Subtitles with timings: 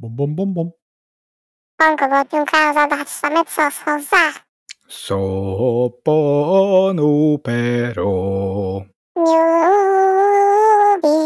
[0.00, 0.74] Bom, bom, bom, bom.
[1.82, 4.46] Hangorodjunk rá az adásra, mit szólsz hozzá?
[5.66, 8.82] Soppano pero.
[9.12, 11.16] Nyubi.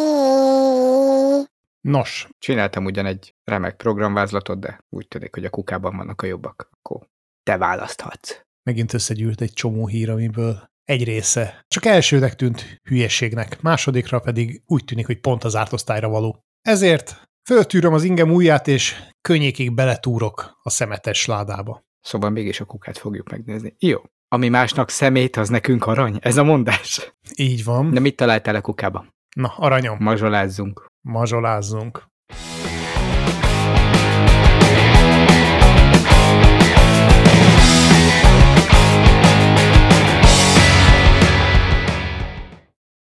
[1.81, 6.69] Nos, Csináltam ugyan egy remek programvázlatot, de úgy tűnik, hogy a kukában vannak a jobbak.
[6.79, 7.07] Akkor
[7.43, 8.41] te választhatsz.
[8.63, 14.85] megint összegyűlt egy csomó hír, amiből egy része csak elsőnek tűnt hülyességnek, másodikra pedig úgy
[14.85, 16.45] tűnik, hogy pont az ártosztályra való.
[16.63, 21.85] Ezért föltűröm az ingem ujját, és könnyékig beletúrok a szemetes ládába.
[22.01, 23.75] Szóval mégis a kukát fogjuk megnézni.
[23.79, 23.99] Jó.
[24.29, 26.19] Ami másnak szemét, az nekünk arany.
[26.21, 27.15] Ez a mondás.
[27.35, 27.91] Így van.
[27.91, 29.07] De mit találtál a kukába?
[29.37, 30.87] Na, aranyom, Mazsolázzunk.
[31.01, 32.11] mazsolázzunk.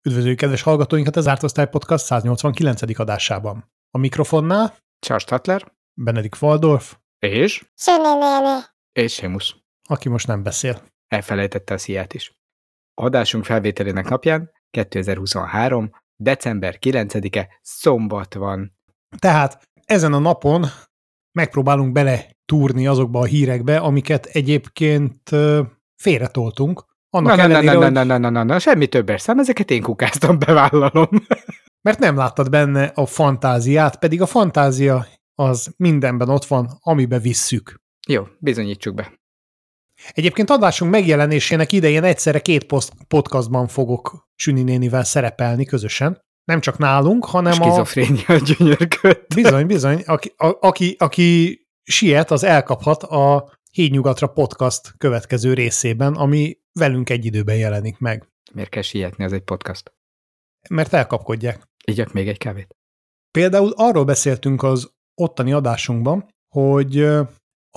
[0.05, 2.99] Üdvözlőjük kedves hallgatóinkat az Ártosztály Podcast 189.
[2.99, 3.71] adásában.
[3.95, 8.63] A mikrofonnál Charles Tatler Benedik Waldorf, és, néni.
[8.91, 9.55] és Seamus.
[9.87, 10.81] aki most nem beszél.
[11.07, 12.33] Elfelejtette a sziát is.
[12.93, 15.91] Adásunk felvételének napján 2023.
[16.15, 18.75] december 9-e szombat van.
[19.19, 20.65] Tehát ezen a napon
[21.31, 25.29] megpróbálunk bele túrni azokba a hírekbe, amiket egyébként
[25.95, 26.85] félretoltunk.
[27.09, 29.39] Annak Na, na, na, ellenére, na, hogy- na, na, na, na, na, semmi többes szám,
[29.39, 31.07] ezeket én kukáztam, bevállalom.
[31.83, 37.81] Mert nem láttad benne a fantáziát, pedig a fantázia az mindenben ott van, amibe visszük.
[38.07, 39.21] Jó, bizonyítsuk be.
[40.11, 46.21] Egyébként adásunk megjelenésének idején egyszerre két poszt- podcastban fogok Süni nénivel szerepelni közösen.
[46.43, 47.63] Nem csak nálunk, hanem a...
[47.63, 49.33] Skizofrénia gyönyörködt.
[49.35, 50.03] Bizony, bizony.
[50.05, 57.25] Aki, a, aki, aki siet, az elkaphat a Hídnyugatra podcast következő részében, ami velünk egy
[57.25, 58.27] időben jelenik meg.
[58.53, 59.93] Miért kell sietni, az egy podcast.
[60.69, 61.71] Mert elkapkodják.
[61.87, 62.75] Igyak még egy kávét.
[63.31, 64.91] Például arról beszéltünk az
[65.21, 67.05] ottani adásunkban, hogy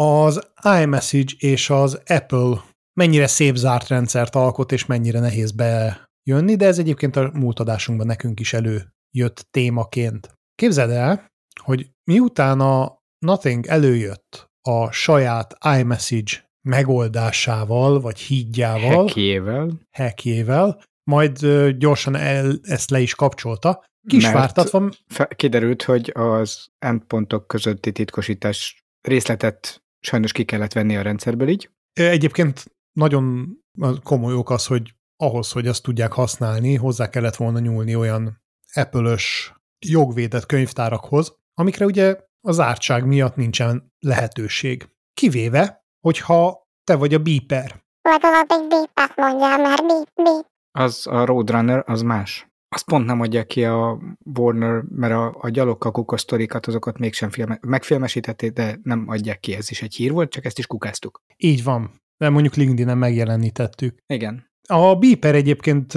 [0.00, 2.60] az iMessage és az Apple
[3.00, 8.06] mennyire szép zárt rendszert alkot, és mennyire nehéz bejönni, de ez egyébként a múlt adásunkban
[8.06, 10.34] nekünk is előjött témaként.
[10.54, 11.26] Képzeld el,
[11.60, 19.80] hogy miután a Nothing előjött a saját iMessage megoldásával, vagy hídjával, Hekjével.
[19.96, 21.46] hackjével, majd
[21.78, 24.88] gyorsan el, ezt le is kapcsolta, kisvártatva,
[25.36, 31.70] kiderült, hogy az endpontok közötti titkosítás részletet sajnos ki kellett venni a rendszerből így.
[31.92, 33.56] Egyébként nagyon
[34.02, 38.42] komoly ok az, hogy ahhoz, hogy azt tudják használni, hozzá kellett volna nyúlni olyan
[38.74, 39.52] Apple-ös
[39.86, 44.88] jogvédett könyvtárakhoz, amikre ugye az zártság miatt nincsen lehetőség.
[45.14, 47.84] Kivéve, hogyha te vagy a beeper.
[48.02, 50.46] Legalább egy bípát mondjál már, bíp, bíp.
[50.76, 52.48] Az a Roadrunner, az más.
[52.68, 53.98] Azt pont nem adja ki a
[54.38, 59.54] Warner, mert a, a gyalogkakukos sztorikat, azokat mégsem filme, megfilmesítették, de nem adják ki.
[59.54, 61.20] Ez is egy hír volt, csak ezt is kukáztuk.
[61.36, 61.90] Így van.
[62.16, 63.98] De mondjuk LinkedIn-en megjelenítettük.
[64.06, 64.46] Igen.
[64.68, 65.94] A beeper egyébként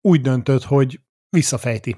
[0.00, 1.96] úgy döntött, hogy visszafejti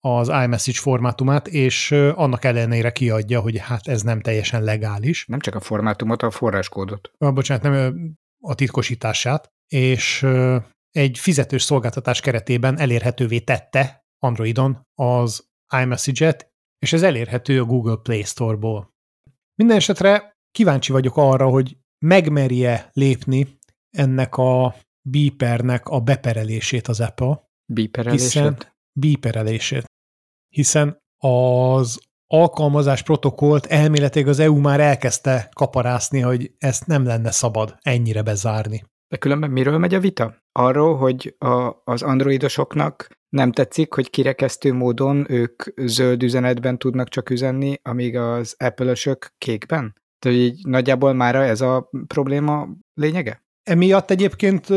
[0.00, 5.26] az iMessage formátumát, és annak ellenére kiadja, hogy hát ez nem teljesen legális.
[5.26, 7.10] Nem csak a formátumot, a forráskódot.
[7.18, 10.26] Ah, bocsánat, nem a titkosítását, és
[10.96, 15.48] egy fizetős szolgáltatás keretében elérhetővé tette Androidon az
[15.82, 18.94] iMessage-et, és ez elérhető a Google Play Store-ból.
[19.54, 23.58] Minden esetre kíváncsi vagyok arra, hogy megmerje lépni
[23.90, 24.76] ennek a
[25.08, 28.42] beepernek a beperelését az Apple, Beeperelésed.
[28.42, 29.84] Hiszen- beeperelését.
[30.54, 37.76] Hiszen az alkalmazás protokollt elméletileg az EU már elkezdte kaparászni, hogy ezt nem lenne szabad
[37.80, 38.84] ennyire bezárni.
[39.08, 40.36] De különben miről megy a vita?
[40.52, 47.30] Arról, hogy a, az androidosoknak nem tetszik, hogy kirekesztő módon ők zöld üzenetben tudnak csak
[47.30, 49.94] üzenni, amíg az Apple-ösök kékben?
[50.18, 53.44] Tehát így nagyjából mára ez a probléma lényege?
[53.62, 54.68] Emiatt egyébként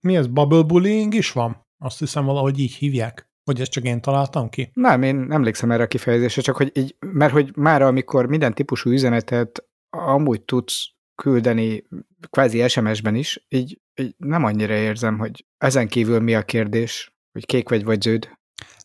[0.00, 1.66] mi ez, bubble bullying is van?
[1.84, 3.28] Azt hiszem valahogy így hívják.
[3.44, 4.70] Vagy ezt csak én találtam ki?
[4.74, 8.90] Nem, én emlékszem erre a kifejezésre, csak hogy így, mert hogy mára, amikor minden típusú
[8.90, 10.90] üzenetet amúgy tudsz
[11.22, 11.84] küldeni
[12.30, 17.46] kvázi SMS-ben is, így, így nem annyira érzem, hogy ezen kívül mi a kérdés, hogy
[17.46, 18.28] kék vagy vagy zöld.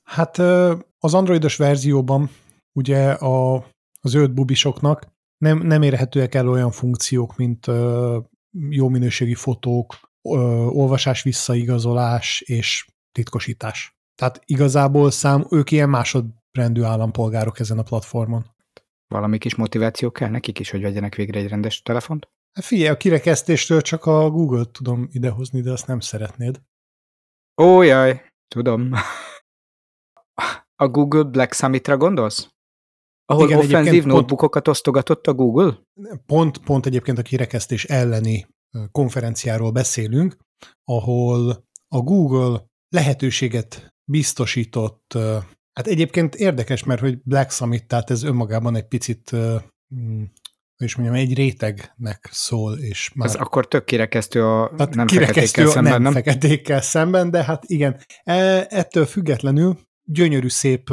[0.04, 0.38] Hát
[1.00, 2.30] az androidos verzióban
[2.72, 3.56] ugye a,
[4.02, 7.66] a zöld bubisoknak nem, nem érhetőek el olyan funkciók, mint
[8.70, 10.00] jó minőségi fotók,
[10.70, 13.96] olvasás visszaigazolás és titkosítás.
[14.16, 18.46] Tehát igazából szám, ők ilyen másodrendű állampolgárok ezen a platformon.
[19.14, 22.30] Valami kis motiváció kell nekik is, hogy vegyenek végre egy rendes telefont?
[22.54, 26.62] Hát figyelj, a kirekesztéstől csak a Google-t tudom idehozni, de azt nem szeretnéd.
[27.62, 28.92] Ó, jaj, tudom.
[30.76, 32.50] A Google Black Summitra gondolsz?
[33.26, 35.80] Ahol Igen, offenzív pont- notebookokat osztogatott a Google?
[36.26, 38.48] Pont, pont egyébként a kirekesztés elleni
[38.92, 40.38] konferenciáról beszélünk,
[40.84, 45.18] ahol a Google lehetőséget biztosított,
[45.74, 49.32] hát egyébként érdekes, mert hogy Black Summit, tehát ez önmagában egy picit,
[49.96, 50.24] mm,
[50.78, 55.06] hogy is mondjam, egy rétegnek szól, és már Ez akkor tök kirekesztő a tehát nem
[55.06, 60.90] kirekesztő feketékkel a szemben, nem, feketékkel szemben, de hát igen, e, ettől függetlenül gyönyörű szép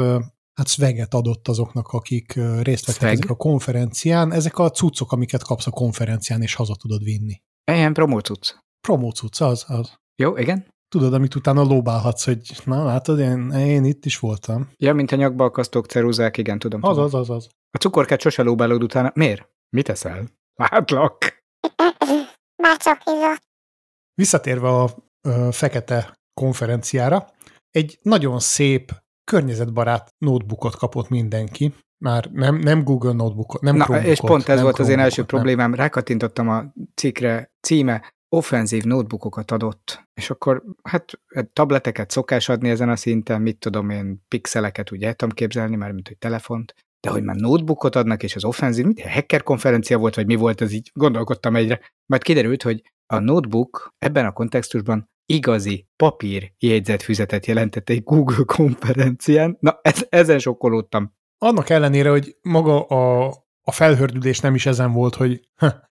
[0.53, 3.31] hát szveget adott azoknak, akik részt vettek Szveg?
[3.31, 4.31] a konferencián.
[4.31, 7.41] Ezek a cuccok, amiket kapsz a konferencián, és haza tudod vinni.
[7.71, 8.55] Ilyen promócuc.
[8.81, 9.99] Promó cucc, az, az.
[10.15, 10.70] Jó, igen?
[10.91, 14.69] Tudod, amit utána lóbálhatsz, hogy na látod, én, én itt is voltam.
[14.77, 16.79] Ja, mint a nyakba akasztók ceruzák, igen, tudom.
[16.83, 17.03] Az, tudom.
[17.05, 17.49] az, az, az.
[17.71, 19.11] A cukorkát sose lóbálod utána.
[19.15, 19.49] Miért?
[19.69, 20.27] Mit eszel?
[20.53, 21.17] Látlak.
[22.63, 23.43] Már csak izott.
[24.13, 24.89] Visszatérve a
[25.27, 27.27] ö, fekete konferenciára,
[27.69, 28.91] egy nagyon szép,
[29.23, 31.73] környezetbarát notebookot kapott mindenki.
[32.03, 35.17] Már nem, nem Google notebookot, nem Na, Chromebookot, és pont ez volt az én első
[35.17, 35.25] nem.
[35.25, 35.73] problémám.
[35.73, 41.21] Rákattintottam a cikkre, címe, offenzív notebookokat adott, és akkor hát
[41.53, 45.91] tableteket szokás adni ezen a szinten, mit tudom én, pixeleket úgy el tudom képzelni, már
[45.91, 50.15] mint hogy telefont, de hogy már notebookot adnak, és az offenzív, mit, hacker konferencia volt,
[50.15, 51.79] vagy mi volt, ez így gondolkodtam egyre.
[52.05, 59.57] Majd kiderült, hogy a notebook ebben a kontextusban igazi papír jegyzetfüzetet jelentett egy Google konferencián.
[59.59, 61.13] Na, ez, ezen sokkolódtam.
[61.37, 63.27] Annak ellenére, hogy maga a,
[63.61, 65.47] a felhördülés nem is ezen volt, hogy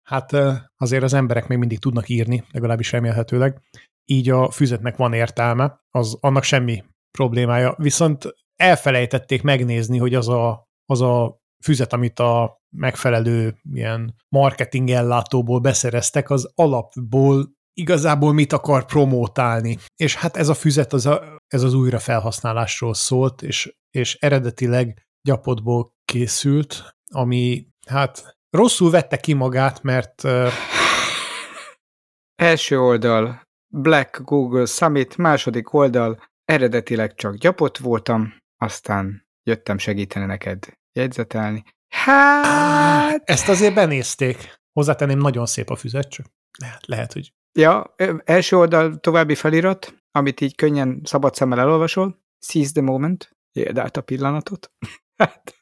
[0.08, 0.32] hát
[0.78, 3.62] azért az emberek még mindig tudnak írni, legalábbis remélhetőleg.
[4.06, 7.76] Így a füzetnek van értelme, az annak semmi problémája.
[7.78, 15.60] Viszont elfelejtették megnézni, hogy az a, az a füzet, amit a megfelelő ilyen marketing ellátóból
[15.60, 19.78] beszereztek, az alapból igazából mit akar promótálni.
[19.96, 25.94] És hát ez a füzet, az a, ez az újrafelhasználásról szólt, és, és eredetileg gyapotból
[26.06, 30.48] készült, ami hát rosszul vette ki magát, mert ö,
[32.36, 33.42] Első oldal
[33.74, 41.64] Black Google Summit, második oldal eredetileg csak gyapot voltam, aztán jöttem segíteni neked jegyzetelni.
[41.90, 44.60] Hát, ezt azért benézték.
[44.74, 46.26] Hozzátenném, nagyon szép a füzet, csak
[46.60, 52.24] lehet, lehet hogy ja, első oldal további felirat, amit így könnyen szabad szemmel elolvasol.
[52.40, 54.72] Seize the moment, éld át a pillanatot.
[55.18, 55.56] Hát,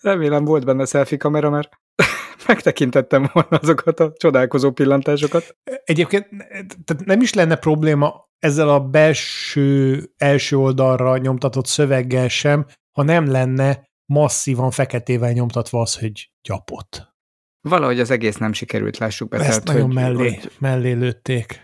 [0.00, 1.80] remélem volt benne selfie kamera, mert
[2.46, 5.56] megtekintettem volna azokat a csodálkozó pillantásokat.
[5.84, 6.28] Egyébként
[6.84, 12.66] tehát nem is lenne probléma ezzel a belső első oldalra nyomtatott szöveggel sem,
[12.96, 17.10] ha nem lenne masszívan feketével nyomtatva az, hogy gyapot.
[17.68, 19.36] Valahogy az egész nem sikerült, lássuk be.
[19.38, 21.62] Ezt tehát, nagyon hogy- mellé, hogy- mellé lőtték.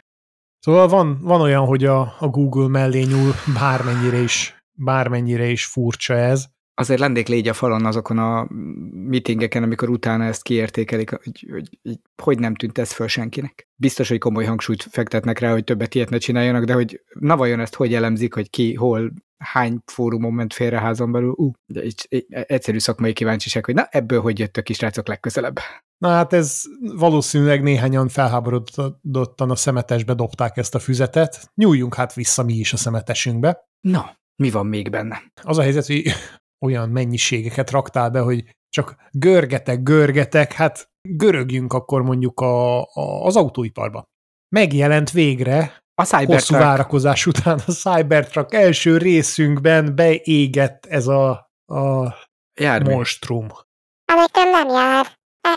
[0.59, 6.15] Szóval van, van olyan, hogy a, a Google mellé nyúl, bármennyire is, bármennyire is furcsa
[6.15, 6.47] ez.
[6.79, 8.47] Azért lennék légy a falon azokon a
[8.93, 13.69] meetingeken, amikor utána ezt kiértékelik, hogy, hogy, hogy hogy nem tűnt ez föl senkinek.
[13.77, 17.61] Biztos, hogy komoly hangsúlyt fektetnek rá, hogy többet ilyet ne csináljanak, de hogy na vajon
[17.61, 22.27] ezt hogy elemzik, hogy ki, hol, hány fórumon ment félre házon belül, ú, de így,
[22.29, 25.59] egyszerű szakmai kíváncsiság, hogy na ebből hogy jöttök ki, srácok, legközelebb.
[25.99, 31.51] Na hát ez valószínűleg néhányan felháborodottan a szemetesbe dobták ezt a füzetet.
[31.55, 33.69] Nyúljunk hát vissza mi is a szemetesünkbe.
[33.81, 35.23] Na, mi van még benne?
[35.43, 36.13] Az a helyzet, hogy
[36.61, 43.37] olyan mennyiségeket raktál be, hogy csak görgetek, görgetek, hát görögjünk akkor mondjuk a, a, az
[43.37, 44.05] autóiparba.
[44.49, 45.61] Megjelent végre
[45.95, 46.63] A hosszú Cybertruck.
[46.63, 51.31] várakozás után a Cybertruck első részünkben beégett ez a,
[51.67, 52.15] a
[52.61, 52.91] Jármű.
[52.95, 53.47] monstrum.
[54.13, 55.07] Amiken nem jár.
[55.41, 55.49] E,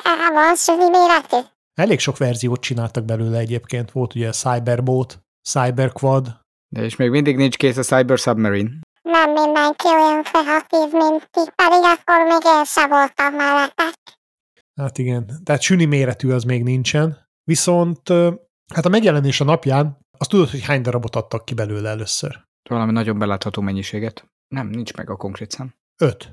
[0.51, 1.47] e, süli méretű.
[1.73, 3.91] Elég sok verziót csináltak belőle egyébként.
[3.91, 6.39] Volt ugye a Cyberboat, Cyberquad,
[6.75, 8.69] De és még mindig nincs kész a Cyber Submarine.
[9.11, 13.93] Nem mindenki olyan kreatív, mint ti, pedig akkor még én sem voltam mellettek.
[14.81, 17.25] hát igen, tehát süni méretű az még nincsen.
[17.43, 18.09] Viszont
[18.73, 22.43] hát a megjelenés a napján, azt tudod, hogy hány darabot adtak ki belőle először?
[22.69, 24.25] Valami nagyon belátható mennyiséget.
[24.47, 25.73] Nem, nincs meg a konkrét szám.
[26.01, 26.31] Öt.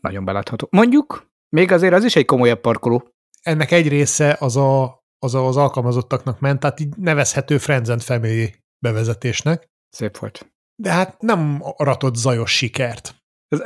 [0.00, 0.68] Nagyon belátható.
[0.70, 3.08] Mondjuk, még azért az is egy komolyabb parkoló.
[3.42, 8.02] Ennek egy része az a, az, a, az alkalmazottaknak ment, tehát így nevezhető Friends and
[8.02, 9.66] Family bevezetésnek.
[9.88, 10.52] Szép volt.
[10.82, 13.14] De hát nem aratott zajos sikert.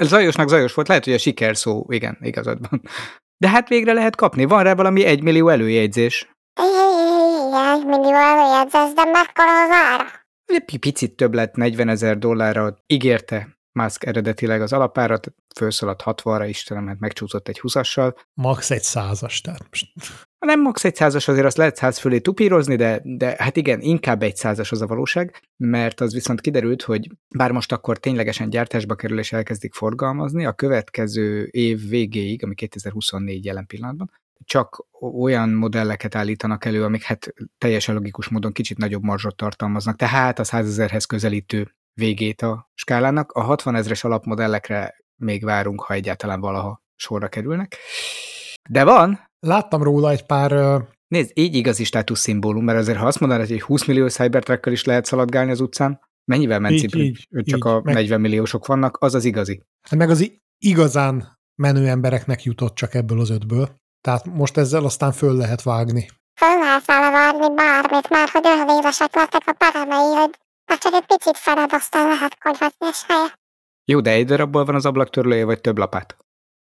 [0.01, 2.83] Zajosnak zajos volt, lehet, hogy a siker szó, igen, igazad van.
[3.37, 6.31] De hát végre lehet kapni, van rá valami egymillió előjegyzés.
[6.61, 10.05] Igen, millió előjegyzés, de mekkora az ára?
[10.81, 16.99] Picit több lett, 40 ezer dollárra ígérte Musk eredetileg az alapárat, felszaladt 60-ra, Istenem, hát
[16.99, 18.17] megcsúszott egy 20-assal.
[18.35, 19.93] Max egy százas, tehát most
[20.47, 20.85] nem max.
[20.85, 24.73] egy százas, azért azt lehet száz fölé tupírozni, de, de hát igen, inkább egy százas
[24.73, 29.33] az a valóság, mert az viszont kiderült, hogy bár most akkor ténylegesen gyártásba kerül és
[29.33, 34.11] elkezdik forgalmazni, a következő év végéig, ami 2024 jelen pillanatban,
[34.45, 40.39] csak olyan modelleket állítanak elő, amik hát teljesen logikus módon kicsit nagyobb marzsot tartalmaznak, tehát
[40.39, 43.33] a 100 ezerhez közelítő végét a skálának.
[43.33, 47.77] A 60 ezres alapmodellekre még várunk, ha egyáltalán valaha sorra kerülnek.
[48.69, 49.31] De van.
[49.47, 50.83] Láttam róla egy pár...
[51.09, 55.05] Nézd, így igazi szimbólum, mert azért ha azt mondanád, hogy 20 millió cybertruck is lehet
[55.05, 57.95] szaladgálni az utcán, mennyivel ment így, így, Csak így, a meg...
[57.95, 59.63] 40 milliósok vannak, az az igazi.
[59.89, 63.81] Hát meg az igazán menő embereknek jutott csak ebből az ötből.
[64.01, 66.09] Tehát most ezzel aztán föl lehet vágni.
[66.41, 70.93] Föl lehet vele vágni bármit, már hogy olyan évesek lettek a peremei, hogy hát csak
[70.93, 73.39] egy picit feled, aztán lehet konyhatni és helye.
[73.85, 76.17] Jó, de egy darabból van az ablaktörlője, vagy több lapát?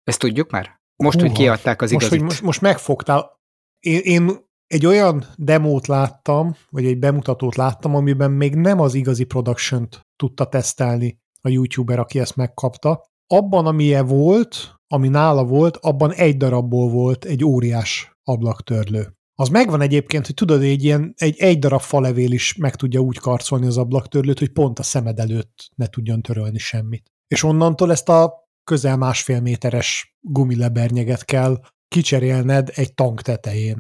[0.05, 0.81] Ezt tudjuk már?
[0.97, 1.29] Most, Húha.
[1.29, 2.21] hogy kiadták az most, igazit.
[2.21, 3.41] Hogy most, most megfogtál.
[3.79, 9.25] Én, én egy olyan demót láttam, vagy egy bemutatót láttam, amiben még nem az igazi
[9.25, 13.05] production tudta tesztelni a YouTuber, aki ezt megkapta.
[13.27, 19.17] Abban, amilyen volt, ami nála volt, abban egy darabból volt egy óriás ablaktörlő.
[19.39, 23.19] Az megvan egyébként, hogy tudod, egy ilyen egy, egy darab falevél is meg tudja úgy
[23.19, 27.11] karcolni az ablaktörlőt, hogy pont a szemed előtt ne tudjon törölni semmit.
[27.29, 33.79] És onnantól ezt a közel másfél méteres gumilebernyeket kell kicserélned egy tank tetején.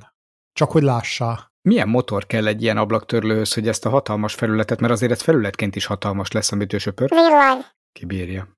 [0.52, 1.50] Csak hogy lássá.
[1.62, 5.76] Milyen motor kell egy ilyen ablaktörlőhöz, hogy ezt a hatalmas felületet, mert azért ez felületként
[5.76, 7.09] is hatalmas lesz, amit ő söpör.
[7.09, 7.64] Villany.
[7.93, 8.49] Kibírja.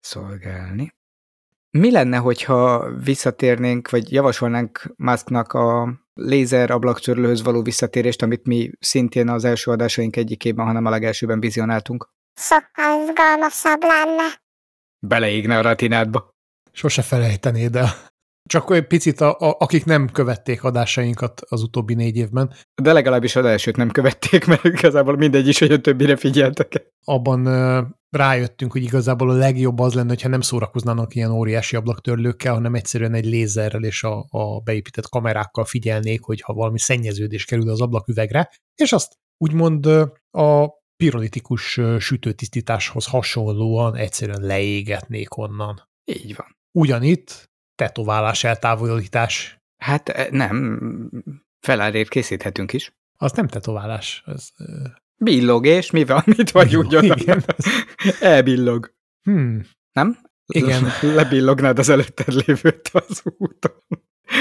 [0.00, 0.92] Szolgálni.
[1.70, 9.28] Mi lenne, hogyha visszatérnénk, vagy javasolnánk Musknak a lézer ablaktörlőhöz való visszatérést, amit mi szintén
[9.28, 12.08] az első adásaink egyikében, hanem a legelsőben vizionáltunk?
[12.40, 14.46] Sokkal izgalmasabb lenne.
[15.06, 16.30] Beleégne a retinádba.
[16.72, 17.90] Sose felejtenéd el.
[18.48, 22.54] Csak olyan picit, a, a, akik nem követték adásainkat az utóbbi négy évben.
[22.82, 26.92] De legalábbis az elsőt nem követték, mert igazából mindegy is, hogy a többire figyeltek.
[27.04, 32.54] Abban uh, rájöttünk, hogy igazából a legjobb az lenne, hogyha nem szórakoznának ilyen óriási ablaktörlőkkel,
[32.54, 37.70] hanem egyszerűen egy lézerrel és a, a beépített kamerákkal figyelnék, hogy ha valami szennyeződés kerül
[37.70, 39.86] az ablaküvegre, és azt úgymond
[40.30, 45.88] a pirolitikus sütőtisztításhoz hasonlóan egyszerűen leégetnék onnan.
[46.04, 46.56] Így van.
[46.72, 49.58] Ugyanitt tetoválás eltávolítás.
[49.76, 50.80] Hát e, nem,
[51.60, 52.92] felárért készíthetünk is.
[53.18, 54.22] Az nem tetoválás.
[54.24, 54.52] Az.
[55.16, 56.22] Billog, és mi van?
[56.36, 57.14] Mit vagy úgy oda?
[57.16, 57.44] Igen.
[58.20, 58.94] Elbillog.
[59.22, 59.66] Hmm.
[59.92, 60.18] Nem?
[60.46, 60.86] Igen.
[61.14, 63.72] Lebillognád az előtted lévőt az úton.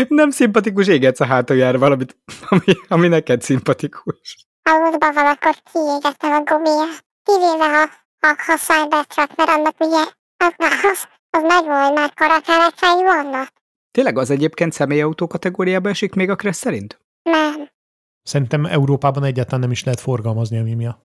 [0.08, 2.18] Nem szimpatikus égetsz a hátuljára valamit,
[2.50, 4.48] ami, ami neked szimpatikus.
[4.70, 7.06] Aludban van, akkor kiégettem a gumiját.
[7.24, 7.84] Kivéve a,
[8.28, 10.04] a, a Cybertruck, mert annak ugye
[10.38, 13.54] az, az, az meg volt, már karakterekei vannak.
[13.92, 17.00] Tényleg az egyébként személyautó kategóriába esik még a Kressz szerint?
[17.22, 17.70] Nem.
[18.24, 20.58] Szerintem Európában egyáltalán nem is lehet forgalmazni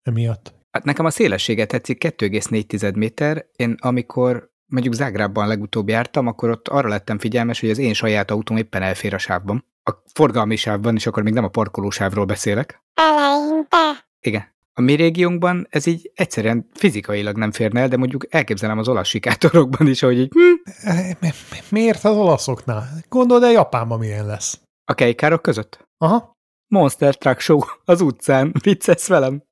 [0.03, 0.55] emiatt.
[0.71, 3.47] Hát nekem a szélessége tetszik, 2,4 méter.
[3.57, 8.31] Én amikor mondjuk Zágrábban legutóbb jártam, akkor ott arra lettem figyelmes, hogy az én saját
[8.31, 9.65] autóm éppen elfér a sávban.
[9.89, 12.83] A forgalmi sávban, és akkor még nem a parkolósávról beszélek.
[12.95, 14.09] Eleinte.
[14.21, 14.57] Igen.
[14.73, 19.09] A mi régiónkban ez így egyszerűen fizikailag nem férne el, de mondjuk elképzelem az olasz
[19.09, 20.33] sikátorokban is, hogy így...
[20.33, 21.27] Hm.
[21.71, 22.89] Miért az olaszoknál?
[23.09, 24.61] Gondold el Japánban milyen lesz.
[24.85, 25.89] A kejkárok között?
[25.99, 26.33] Aha.
[26.67, 28.53] Monster Truck Show az utcán.
[28.65, 29.43] Vicces velem?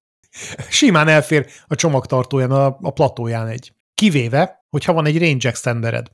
[0.68, 3.72] Simán elfér a csomagtartóján, a, a platóján egy.
[3.94, 6.10] Kivéve, hogyha van egy range extendered.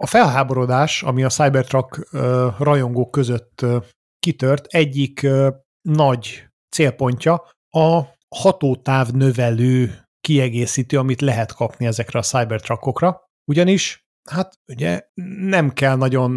[0.00, 2.08] A felháborodás, ami a Cybertruck
[2.58, 3.66] rajongók között
[4.18, 5.26] kitört, egyik
[5.88, 8.02] nagy célpontja a
[8.36, 13.20] hatótáv növelő kiegészítő, amit lehet kapni ezekre a Cybertruckokra.
[13.44, 15.08] Ugyanis, hát ugye
[15.40, 16.30] nem kell nagyon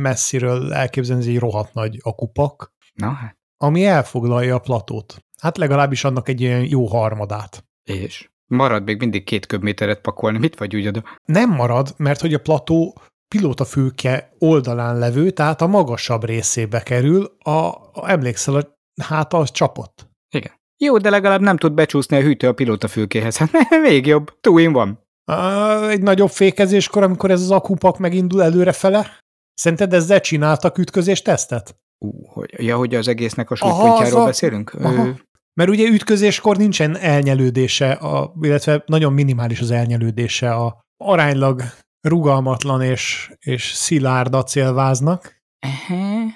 [0.00, 3.38] messziről elképzelni, ez egy rohadt nagy akupak, Na hát.
[3.56, 5.24] ami elfoglalja a platót.
[5.40, 7.64] Hát legalábbis annak egy ilyen jó harmadát.
[7.84, 8.30] És?
[8.48, 11.02] Marad még mindig két köbméteret pakolni, mit vagy úgy oda?
[11.24, 13.00] Nem marad, mert hogy a plató
[13.34, 17.50] pilótafülke oldalán levő, tehát a magasabb részébe kerül, a,
[17.92, 20.08] a emlékszel, a hát az csapott.
[20.34, 20.52] Igen.
[20.76, 23.36] Jó, de legalább nem tud becsúszni a hűtő a pilótafülkéhez.
[23.36, 23.50] Hát
[23.88, 24.40] még jobb.
[24.40, 24.98] Two in one.
[25.88, 29.18] Egy nagyobb fékezéskor, amikor ez az akupak megindul előrefele?
[29.54, 31.76] Szerinted ezzel csináltak ütközés tesztet?
[31.98, 34.74] Uh, hogy, ja, hogy az egésznek a súlypontjáról beszélünk?
[34.74, 35.06] Aha.
[35.06, 35.22] Ő...
[35.58, 41.62] Mert ugye ütközéskor nincsen elnyelődése, a, illetve nagyon minimális az elnyelődése a aránylag
[42.00, 45.36] rugalmatlan és, és szilárd acélváznak.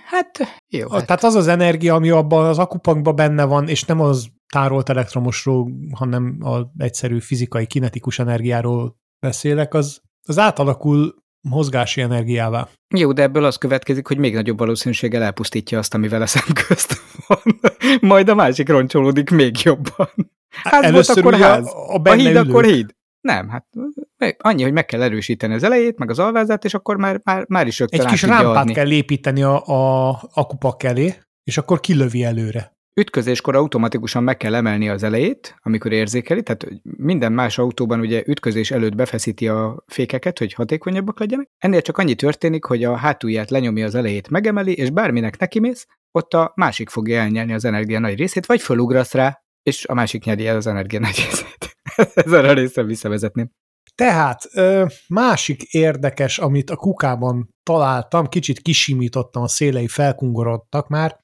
[0.04, 0.38] Hát
[0.68, 0.88] jó.
[0.88, 1.06] Hát.
[1.06, 5.72] Tehát az az energia, ami abban az akupankban benne van, és nem az tárolt elektromosról,
[5.92, 12.68] hanem az egyszerű fizikai kinetikus energiáról beszélek, az, az átalakul mozgási energiává.
[12.94, 16.94] Jó, de ebből az következik, hogy még nagyobb valószínűséggel elpusztítja azt, amivel a szemközt
[17.26, 17.38] van.
[18.10, 20.08] Majd a másik roncsolódik még jobban.
[20.62, 21.66] Ház Először volt, akkor ház.
[21.66, 22.74] a A benne híd, akkor ülők.
[22.76, 22.94] híd.
[23.20, 23.66] Nem, hát
[24.38, 27.66] annyi, hogy meg kell erősíteni az elejét, meg az alvázát, és akkor már, már, már
[27.66, 28.72] is rögtön Egy kis rámpát adni.
[28.72, 32.71] kell építeni a, a akupak elé, és akkor kilövi előre.
[32.94, 38.70] Ütközéskor automatikusan meg kell emelni az elejét, amikor érzékeli, tehát minden más autóban ugye ütközés
[38.70, 41.50] előtt befeszíti a fékeket, hogy hatékonyabbak legyenek.
[41.58, 46.34] Ennél csak annyi történik, hogy a hátulját lenyomja az elejét, megemeli, és bárminek nekimész, ott
[46.34, 50.46] a másik fogja elnyelni az energia nagy részét, vagy fölugrasz rá, és a másik nyeri
[50.46, 51.76] el az energia nagy részét.
[52.24, 53.50] Ezen a részre visszavezetném.
[53.94, 54.40] Tehát
[55.08, 61.20] másik érdekes, amit a kukában találtam, kicsit kisimítottam, a szélei felkungorodtak már,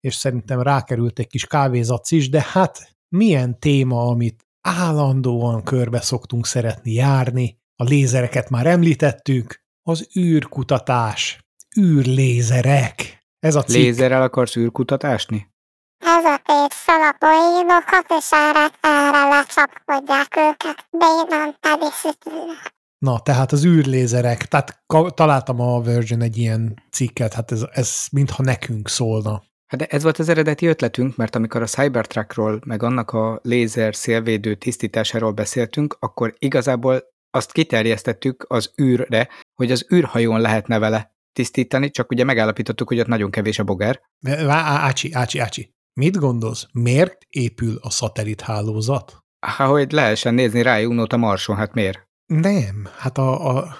[0.00, 6.46] és szerintem rákerült egy kis kávézac is, de hát milyen téma, amit állandóan körbe szoktunk
[6.46, 11.38] szeretni járni, a lézereket már említettük, az űrkutatás,
[11.80, 13.24] űrlézerek.
[13.38, 13.76] Ez a cikk.
[13.76, 15.50] Lézerrel akarsz űrkutatásni?
[15.98, 20.86] Ez a tét fel a poénokat, és erre, erre lecsapkodják őket.
[20.90, 22.76] Bénan pedig szütülnek.
[22.98, 28.06] Na, tehát az űrlézerek, tehát ka- találtam a Virgin egy ilyen cikket, hát ez, ez
[28.12, 29.42] mintha nekünk szólna.
[29.68, 33.94] Hát de ez volt az eredeti ötletünk, mert amikor a Cybertruckról, meg annak a lézer
[33.94, 41.90] szélvédő tisztításáról beszéltünk, akkor igazából azt kiterjesztettük az űrre, hogy az űrhajón lehetne vele tisztítani,
[41.90, 44.00] csak ugye megállapítottuk, hogy ott nagyon kevés a bogár.
[44.46, 45.74] Ácsi, ácsi, ácsi.
[45.92, 46.66] Mit gondolsz?
[46.72, 49.18] Miért épül a szatellit hálózat?
[49.46, 52.08] Ha, hogy lehessen nézni rá Junót a Marson, hát miért?
[52.26, 53.78] Nem, hát a, a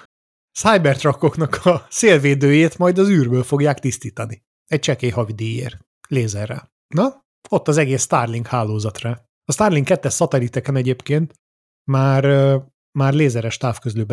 [0.59, 4.43] Cybertruckoknak a szélvédőjét majd az űrből fogják tisztítani.
[4.69, 5.77] Egy csekély havidíjért.
[6.07, 6.71] Lézerrel.
[6.87, 9.09] Na, ott az egész Starlink hálózatra.
[9.45, 11.33] A Starlink 2-es szatelliteken egyébként
[11.91, 12.23] már,
[12.97, 14.05] már lézeres távközlő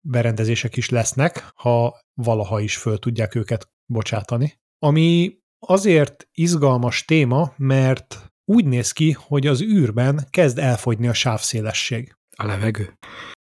[0.00, 4.58] berendezések is lesznek, ha valaha is föl tudják őket bocsátani.
[4.78, 12.16] Ami azért izgalmas téma, mert úgy néz ki, hogy az űrben kezd elfogyni a sávszélesség.
[12.36, 12.98] A levegő.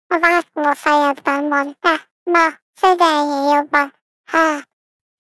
[0.08, 1.78] A vákum a fejedben van.
[1.80, 3.94] Te, na, figyeljél jobban.
[4.32, 4.62] Ha,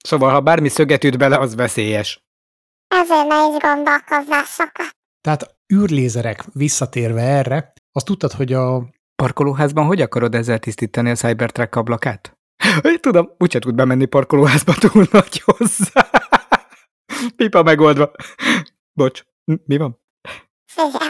[0.03, 2.21] Szóval, ha bármi szöget üt bele, az veszélyes.
[2.87, 4.95] ezért ne is gondolkozzál sokat.
[5.21, 11.75] Tehát űrlézerek visszatérve erre, azt tudtad, hogy a Parkolóházban hogy akarod ezzel tisztítani a Cybertruck
[11.75, 12.37] ablakát?
[12.99, 16.09] Tudom, úgyse tud bemenni parkolóházba túl nagy hozzá.
[17.35, 18.11] Pipa megoldva.
[18.93, 19.21] Bocs,
[19.65, 19.99] mi van?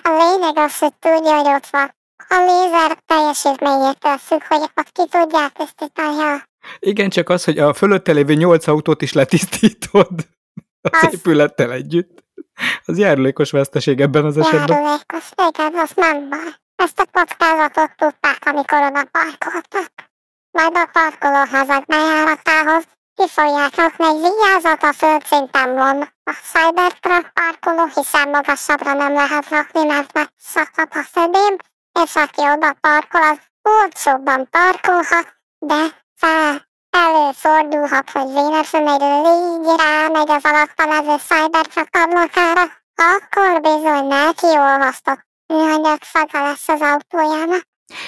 [0.01, 1.95] A lényeg az, hogy tudja, hogy ott van.
[2.29, 6.17] A lézer teljesítményétől függ, hogy azt ki tudják tisztítani.
[6.17, 6.41] Ha
[6.79, 10.07] Igen, csak az, hogy a fölötte lévő nyolc autót is letisztítod
[10.81, 12.25] az Az- épülettel együtt.
[12.85, 14.81] Az járulékos veszteség ebben az esetben.
[14.81, 16.39] járulékos, igen, az nem baj.
[16.75, 19.91] Ezt a kockázatot tudták, amikor oda parkoltak.
[20.51, 22.83] Majd a parkolóházak bejáratához
[23.15, 26.01] ki fogják rakni egy vigyázat a földszinten van.
[26.23, 31.55] A Cybertruck parkoló, hiszen magasabbra nem lehet rakni, mert megszakad a szedém,
[32.03, 35.27] és aki oda parkol, az olcsóbban parkolhat,
[35.59, 42.63] de fel előfordulhat, hogy véletlenül légy rámegy az alatta levő Cybertruck ablakára,
[42.95, 47.63] akkor bizony neki olvasztott műanyag szaga lesz az autójának.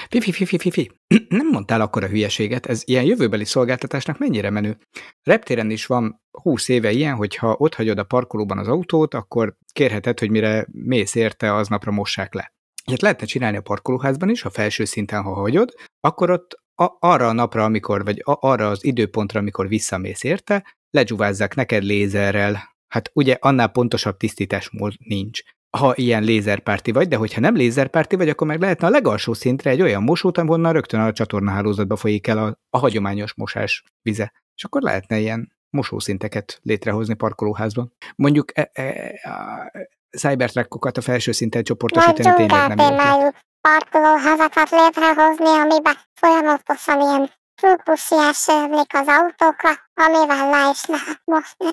[0.10, 0.92] Fifi, fifi, fifi.
[1.40, 4.78] Nem mondtál akkor a hülyeséget, ez ilyen jövőbeli szolgáltatásnak mennyire menő.
[5.24, 9.56] Reptéren is van 20 éve ilyen, hogy ha ott hagyod a parkolóban az autót, akkor
[9.74, 12.54] kérheted, hogy mire mész érte, aznapra mossák le.
[12.86, 17.28] Ilyet lehetne csinálni a parkolóházban is, a felső szinten, ha hagyod, akkor ott a, arra
[17.28, 22.78] a napra, amikor, vagy a, arra az időpontra, amikor visszamész érte, legyuvázzák neked lézerrel.
[22.88, 25.42] Hát ugye annál pontosabb tisztításmód nincs
[25.78, 29.70] ha ilyen lézerpárti vagy, de hogyha nem lézerpárti vagy, akkor meg lehetne a legalsó szintre
[29.70, 34.32] egy olyan mosót, ahonnan rögtön a csatornahálózatba folyik el a, a hagyományos mosás vize.
[34.56, 37.94] És akkor lehetne ilyen mosószinteket létrehozni parkolóházban.
[38.16, 38.84] Mondjuk e, e,
[39.30, 39.72] a
[40.18, 43.30] cybertruckokat a felső szinten csoportosítani tényleg nem jó.
[43.62, 51.68] Parkolóházakat létrehozni, amiben folyamatosan ilyen fülpussiás ömlik az autókra, amivel le is lehet mosni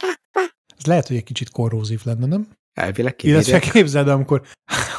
[0.79, 2.49] ez lehet, hogy egy kicsit korrózív lenne, nem?
[2.73, 3.73] Elvileg Illetve kibírják.
[3.73, 4.43] képzeld, el, amikor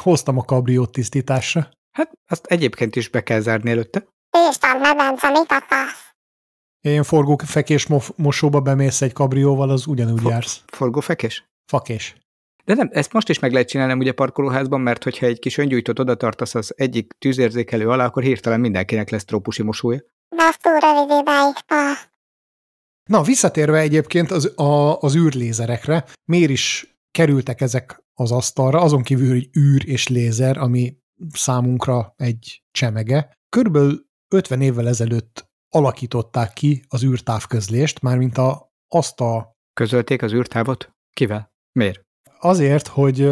[0.02, 1.70] hoztam a kabriót tisztításra.
[1.98, 4.08] Hát azt egyébként is be kell zárni előtte.
[4.50, 6.10] Isten, medence, mit akarsz?
[6.82, 10.62] Ilyen forgófekés mo- mosóba bemész egy kabrióval, az ugyanúgy Fo- jársz.
[10.68, 11.46] Forgófekés?
[11.72, 12.16] Fakés.
[12.68, 16.00] De nem, ezt most is meg lehet csinálni ugye parkolóházban, mert hogyha egy kis öngyújtót
[16.00, 20.02] oda tartasz az egyik tűzérzékelő alá, akkor hirtelen mindenkinek lesz trópusi mosója.
[20.30, 22.12] Az túl rövid tart.
[23.10, 29.30] Na, visszatérve egyébként az, a, az űrlézerekre, miért is kerültek ezek az asztalra, azon kívül,
[29.30, 30.98] hogy űr és lézer, ami
[31.34, 33.38] számunkra egy csemege.
[33.50, 39.56] Körülbelül 50 évvel ezelőtt alakították ki az űrtávközlést, mármint a, azt a...
[39.74, 40.90] Közölték az űrtávot?
[41.14, 41.52] Kivel?
[41.72, 42.07] Miért?
[42.40, 43.30] Azért, hogy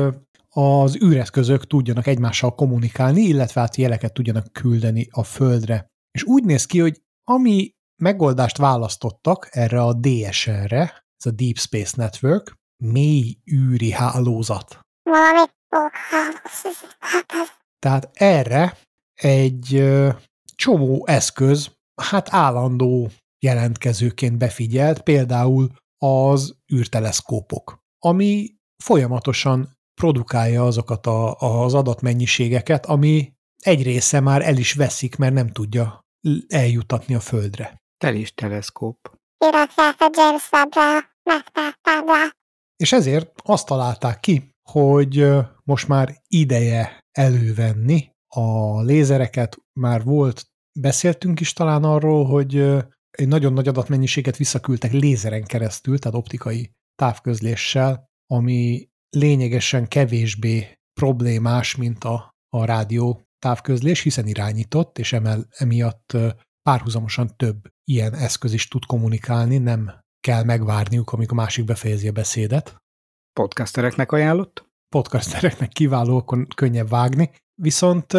[0.50, 5.86] az űreszközök tudjanak egymással kommunikálni, illetve hát jeleket tudjanak küldeni a Földre.
[6.12, 7.70] És úgy néz ki, hogy ami
[8.02, 14.80] megoldást választottak erre a DSR-re, ez a Deep Space Network, mély űri hálózat.
[15.04, 15.50] Valami.
[17.00, 17.26] Hát
[17.80, 18.78] Tehát erre
[19.14, 19.94] egy
[20.56, 31.74] csomó eszköz, hát állandó jelentkezőként befigyelt, például az űrteleszkópok, ami folyamatosan produkálja azokat a, az
[31.74, 36.06] adatmennyiségeket, ami egy része már el is veszik, mert nem tudja
[36.48, 37.82] eljutatni a Földre.
[37.98, 38.98] Telis teleszkóp.
[39.38, 42.36] kirakják a James Webb-re, megtárták rá.
[42.76, 45.28] És ezért azt találták ki, hogy
[45.64, 49.58] most már ideje elővenni a lézereket.
[49.80, 50.46] Már volt,
[50.80, 52.58] beszéltünk is talán arról, hogy
[53.10, 62.04] egy nagyon nagy adatmennyiséget visszaküldtek lézeren keresztül, tehát optikai távközléssel, ami lényegesen kevésbé problémás, mint
[62.04, 66.18] a, a rádió távközlés, hiszen irányított, és emel, emiatt
[66.62, 72.12] párhuzamosan több ilyen eszköz is tud kommunikálni, nem kell megvárniuk, amíg a másik befejezi a
[72.12, 72.76] beszédet.
[73.34, 74.66] Podcastereknek ajánlott?
[74.90, 77.32] Podcastereknek kiváló, akkor könnyebb vágni.
[77.62, 78.14] Viszont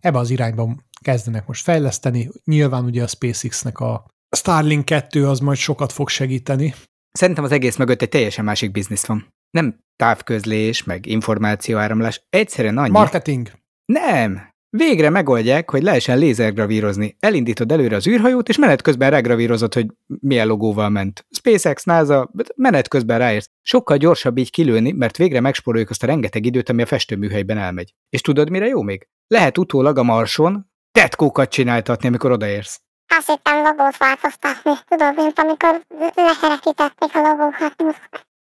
[0.00, 2.28] ebbe az irányba kezdenek most fejleszteni.
[2.44, 4.06] Nyilván ugye a SpaceX-nek a
[4.36, 6.74] Starlink 2 az majd sokat fog segíteni.
[7.12, 9.34] Szerintem az egész mögött egy teljesen másik biznisz van.
[9.50, 12.90] Nem távközlés, meg információáramlás, egyszerűen annyi.
[12.90, 13.50] Marketing.
[13.84, 14.54] Nem!
[14.76, 17.16] Végre megoldják, hogy lehessen lézergravírozni.
[17.20, 19.86] Elindítod előre az űrhajót, és menet közben regravírozod, hogy
[20.20, 21.26] milyen logóval ment.
[21.30, 23.50] SpaceX, NASA, menet közben ráérsz.
[23.62, 27.94] Sokkal gyorsabb így kilőni, mert végre megspóroljuk azt a rengeteg időt, ami a festőműhelyben elmegy.
[28.08, 29.08] És tudod, mire jó még?
[29.26, 32.80] Lehet utólag a Marson tetkókat csináltatni, amikor odaérsz.
[33.18, 34.72] Azt hittem logót változtatni.
[34.88, 35.82] Tudod, mint amikor
[36.14, 37.74] lekerekítették a logókat.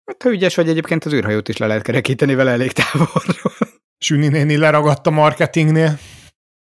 [0.06, 3.54] Hát, ha ügyes vagy, egyébként az űrhajót is le lehet kerekíteni vele elég távolról.
[3.98, 5.98] Süni néni leragadt a marketingnél.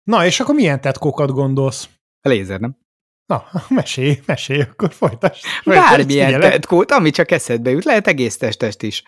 [0.02, 1.88] Na, és akkor milyen tetkókat gondolsz?
[2.20, 2.76] A lézer, nem?
[3.26, 5.44] Na, mesélj, mesélj, akkor folytasd.
[5.62, 9.02] Folytasd, Bármilyen tetkót, ami csak eszedbe jut, lehet egész testest is.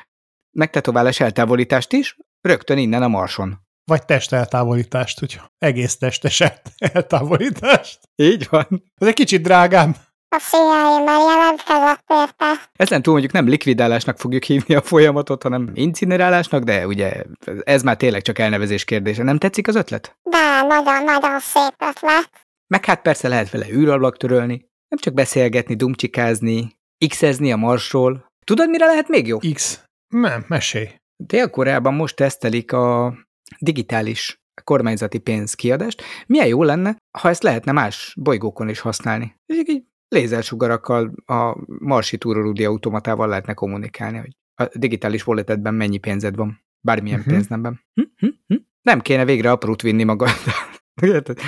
[0.57, 3.59] Megtetoválás eltávolítást is, rögtön innen a marson.
[3.85, 8.01] Vagy testeltávolítást, hogy egész testes el- eltávolítást.
[8.17, 8.67] Így van.
[8.95, 9.97] Ez egy kicsit drágább.
[10.33, 12.71] A CIA már jelentkezett érte.
[12.73, 17.25] Ezen túl mondjuk nem likvidálásnak fogjuk hívni a folyamatot, hanem incinerálásnak, de ugye
[17.63, 19.23] ez már tényleg csak elnevezés kérdése.
[19.23, 20.17] Nem tetszik az ötlet?
[20.23, 22.31] De nagyon-nagyon szép ötlet.
[22.67, 26.77] Meg hát persze lehet vele űrablak törölni, nem csak beszélgetni, dumcsikázni,
[27.09, 28.27] x-ezni a marsról.
[28.45, 29.39] Tudod, mire lehet még jó?
[29.55, 29.85] X.
[30.09, 30.89] Nem, mesélj.
[31.17, 33.15] Dél-Koreában most tesztelik a
[33.59, 36.03] digitális kormányzati pénzkiadást.
[36.27, 39.35] Milyen jó lenne, ha ezt lehetne más bolygókon is használni.
[39.47, 46.37] És így lézersugarakkal, a marsi túrorúdi automatával lehetne kommunikálni, hogy a digitális walletedben mennyi pénzed
[46.37, 46.65] van.
[46.81, 47.35] Bármilyen uh-huh.
[47.35, 47.81] pénznemben.
[47.95, 48.55] Hm.
[48.83, 50.31] Nem kéne végre aprót vinni magad.
[51.03, 51.39] Érted?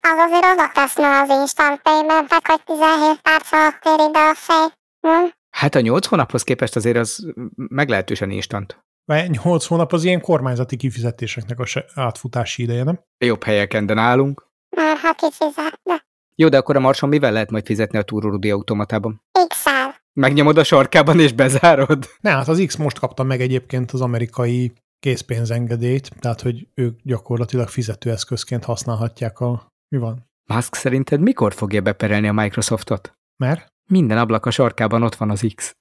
[0.00, 4.66] Az azért oda teszne az instant paymentek, hogy 17 perc alatt ér ide a fej.
[5.00, 5.28] Hm?
[5.50, 8.86] hát a nyolc hónaphoz képest azért az meglehetősen instant.
[9.04, 13.00] Mert 8 hónap az ilyen kormányzati kifizetéseknek a se- átfutási ideje, nem?
[13.18, 14.46] Jobb helyeken, de nálunk.
[14.76, 16.06] Már ha kifizetne.
[16.40, 19.22] Jó, de akkor a marson mivel lehet majd fizetni a túrorúdi automatában?
[19.48, 19.94] X-el.
[20.12, 22.06] Megnyomod a sarkában és bezárod?
[22.20, 27.68] Ne, hát az X most kapta meg egyébként az amerikai készpénzengedélyt, tehát hogy ők gyakorlatilag
[27.68, 29.68] fizetőeszközként használhatják a...
[29.88, 30.30] Mi van?
[30.54, 33.12] Musk szerinted mikor fogja beperelni a Microsoftot?
[33.36, 33.66] Mert?
[33.90, 35.72] Minden ablak a sarkában ott van az X.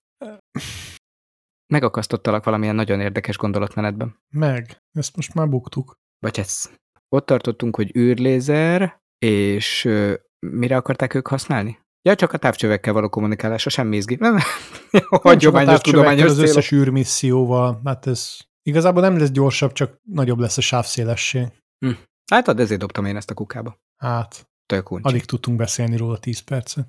[1.74, 4.16] Megakasztottalak valamilyen nagyon érdekes gondolatmenetben.
[4.34, 4.78] Meg.
[4.92, 5.94] Ezt most már buktuk.
[6.20, 6.72] Vagy ez.
[7.10, 9.90] Ott tartottunk, hogy űrlézer, és
[10.40, 11.80] mire akarták ők használni?
[12.02, 14.16] Ja, csak a távcsövekkel való kommunikálásra, semmi izgi.
[14.20, 14.38] Nem,
[15.22, 20.62] Hagyományos tudományos az összes űrmisszióval, hát ez igazából nem lesz gyorsabb, csak nagyobb lesz a
[20.62, 21.48] sávszélesség.
[22.32, 23.78] Hát ad, ezért dobtam én ezt a kukába.
[23.98, 25.08] Hát, Tök uncsi.
[25.08, 26.88] alig tudtunk beszélni róla 10 percet.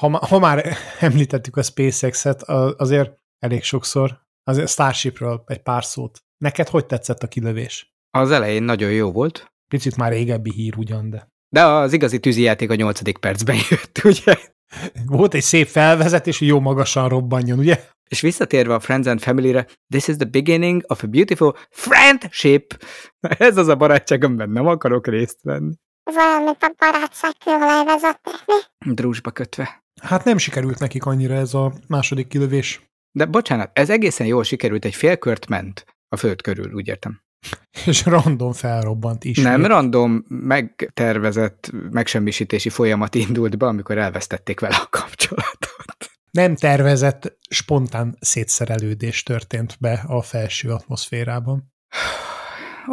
[0.00, 6.22] Ha, ha már említettük a SpaceX-et, azért elég sokszor, azért Starshipről egy pár szót.
[6.38, 7.94] Neked hogy tetszett a kilövés?
[8.10, 12.70] Az elején nagyon jó volt, Picit már régebbi hír ugyan, de de az igazi tűzijáték
[12.70, 14.36] a nyolcadik percben jött, ugye?
[15.06, 17.84] volt egy szép felvezetés, hogy jó magasan robbanjon, ugye?
[18.08, 22.84] És visszatérve a Friends and Family-re, this is the beginning of a beautiful friendship.
[23.48, 25.74] Ez az a barátság, amiben nem akarok részt venni.
[26.44, 28.60] Mint a barátság kőolajvezetéknél.
[28.86, 29.84] Drúzsba kötve.
[30.02, 32.80] Hát nem sikerült nekik annyira ez a második kilövés.
[33.16, 37.20] De bocsánat, ez egészen jól sikerült, egy félkört ment a föld körül, úgy értem.
[37.86, 39.38] És random felrobbant is.
[39.38, 46.10] Nem random, megtervezett megsemmisítési folyamat indult be, amikor elvesztették vele a kapcsolatot.
[46.30, 51.72] Nem tervezett, spontán szétszerelődés történt be a felső atmoszférában.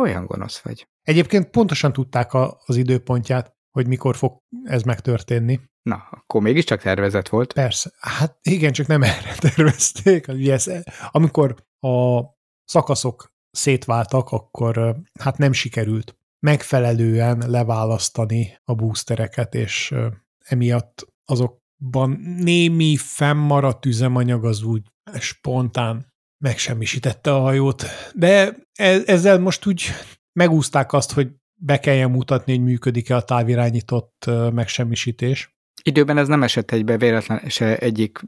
[0.02, 0.88] Olyan gonosz vagy.
[1.02, 5.60] Egyébként pontosan tudták a, az időpontját, hogy mikor fog ez megtörténni.
[5.82, 7.54] Na, akkor mégiscsak tervezett volt.
[7.54, 7.92] Persze.
[8.00, 10.28] Hát igen, csak nem erre tervezték.
[10.28, 10.72] Ugye ez,
[11.12, 12.22] amikor a
[12.64, 19.96] szakaszok szétváltak, akkor hát nem sikerült megfelelően leválasztani a boostereket, és
[20.40, 24.82] emiatt azokban némi fennmaradt üzemanyag az úgy
[25.20, 27.86] spontán megsemmisítette a hajót.
[28.14, 29.86] De e-, ezzel most úgy
[30.34, 31.30] megúzták azt, hogy
[31.62, 35.58] be kelljen mutatni, hogy működik-e a távirányított megsemmisítés.
[35.82, 38.20] Időben ez nem esett egybe véletlen se egyik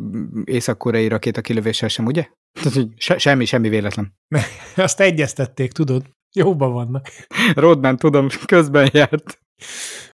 [0.43, 2.27] észak-koreai rakéta kilövéssel sem, ugye?
[2.61, 4.13] Tehát, se, semmi, semmi véletlen.
[4.75, 6.05] Azt egyeztették, tudod?
[6.33, 7.07] Jóban vannak.
[7.53, 9.39] Rodman, tudom, közben járt.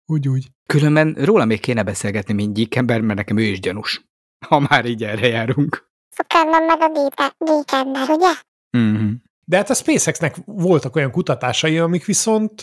[0.06, 0.48] Úgy, úgy.
[0.66, 4.06] Különben róla még kéne beszélgetni, gyík ember, mert nekem ő is gyanús.
[4.48, 5.88] Ha már így erre járunk.
[6.10, 8.32] Szukerman meg a ember, ugye?
[8.78, 9.12] Mm-hmm.
[9.46, 12.62] De hát a SpaceX-nek voltak olyan kutatásai, amik viszont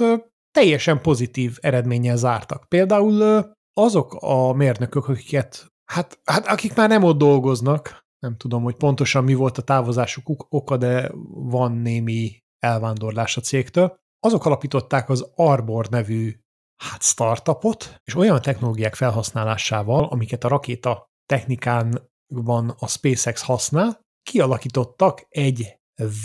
[0.50, 2.68] teljesen pozitív eredménnyel zártak.
[2.68, 8.74] Például azok a mérnökök, akiket, hát, hát akik már nem ott dolgoznak, nem tudom, hogy
[8.74, 15.30] pontosan mi volt a távozásuk oka, de van némi elvándorlás a cégtől, azok alapították az
[15.34, 16.34] Arbor nevű
[16.82, 25.26] hát startupot, és olyan technológiák felhasználásával, amiket a rakéta technikán van a SpaceX használ, kialakítottak
[25.28, 25.76] egy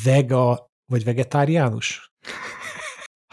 [0.03, 2.07] vega, vagy vegetáriánus?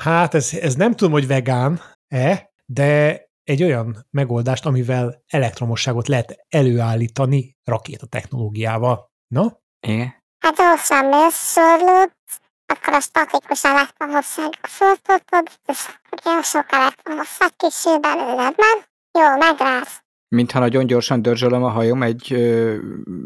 [0.01, 7.57] Hát ez, ez nem tudom, hogy vegán-e, de egy olyan megoldást, amivel elektromosságot lehet előállítani
[7.65, 9.11] rakéta technológiával.
[9.27, 9.61] Na?
[9.81, 10.15] Igen.
[10.39, 15.79] Hát hosszan szorlódsz, akkor a statikus elektromosságot föltöltöd, és
[16.25, 18.85] ilyen sok elektromosság kisül belőled, nem?
[19.19, 20.01] Jó, megrász.
[20.29, 22.77] Mintha nagyon gyorsan dörzsölöm a hajom egy ö,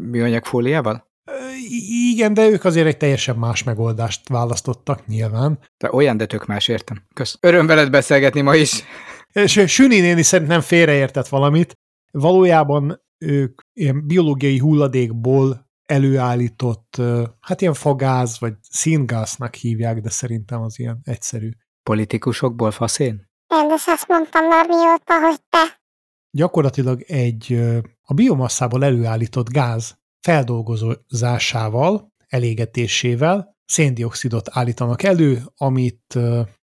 [0.09, 1.09] műanyag fóliával?
[2.11, 5.59] Igen, de ők azért egy teljesen más megoldást választottak, nyilván.
[5.77, 7.03] De olyan, de tök más, értem.
[7.13, 7.37] Kösz.
[7.39, 8.83] Öröm veled beszélgetni ma is.
[9.33, 11.73] És Süni néni szerintem félreértett valamit.
[12.11, 17.01] Valójában ők ilyen biológiai hulladékból előállított,
[17.39, 21.49] hát ilyen fagáz, vagy színgáznak hívják, de szerintem az ilyen egyszerű.
[21.83, 23.29] Politikusokból faszén?
[23.53, 25.81] Én is azt mondtam már mióta, hogy te.
[26.37, 27.53] Gyakorlatilag egy
[28.01, 36.19] a biomasszából előállított gáz feldolgozásával, elégetésével széndiokszidot állítanak elő, amit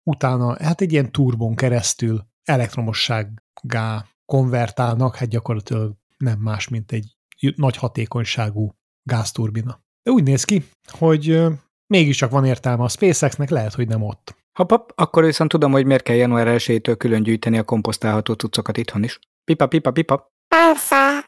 [0.03, 7.17] utána hát egy ilyen turbon keresztül elektromossággá konvertálnak, hát gyakorlatilag nem más, mint egy
[7.57, 9.81] nagy hatékonyságú gázturbina.
[10.03, 11.43] De úgy néz ki, hogy
[11.87, 14.37] mégiscsak van értelme a SpaceX-nek, lehet, hogy nem ott.
[14.53, 19.03] Hopp, akkor viszont tudom, hogy miért kell január 1 külön gyűjteni a komposztálható cuccokat itthon
[19.03, 19.19] is.
[19.45, 20.33] Pipa, pipa, pipa.
[20.49, 21.27] Persze,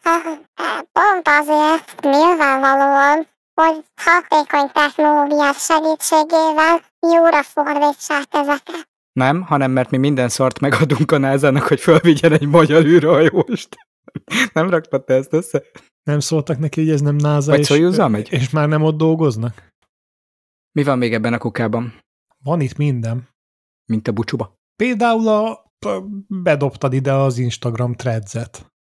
[0.92, 8.89] pont azért nyilvánvalóan, hogy hatékony technológiák segítségével jóra fordítsák ezeket.
[9.12, 13.76] Nem, hanem mert mi minden szart megadunk a názának, hogy fölvigyen egy magyar űrhajóst.
[14.52, 15.62] nem raktad te ezt össze?
[16.02, 18.32] Nem szóltak neki, hogy ez nem NASA, Vagy és, megy?
[18.32, 19.68] és már nem ott dolgoznak?
[20.72, 22.00] Mi van még ebben a kukában?
[22.44, 23.28] Van itt minden.
[23.84, 24.54] Mint a bucsuba?
[24.76, 25.64] Például a,
[26.28, 28.72] bedobtad ide az Instagram threads-et.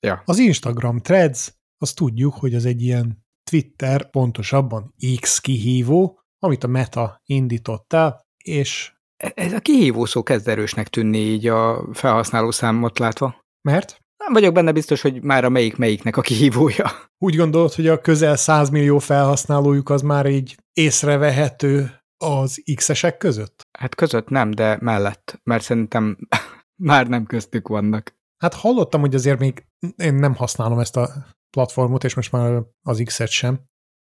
[0.00, 0.22] Ja.
[0.24, 6.68] Az Instagram threads, azt tudjuk, hogy az egy ilyen Twitter, pontosabban X kihívó, amit a
[6.68, 8.94] Meta indított el, és
[9.34, 13.36] ez a kihívó szó kezd erősnek tűnni így a felhasználó számot látva.
[13.68, 14.00] Mert?
[14.24, 16.90] Nem vagyok benne biztos, hogy már a melyik melyiknek a kihívója.
[17.18, 23.62] Úgy gondolod, hogy a közel 100 millió felhasználójuk az már így észrevehető az X-esek között?
[23.78, 26.18] Hát között nem, de mellett, mert szerintem
[26.88, 28.14] már nem köztük vannak.
[28.42, 31.08] Hát hallottam, hogy azért még én nem használom ezt a
[31.56, 33.60] platformot, és most már az X-et sem,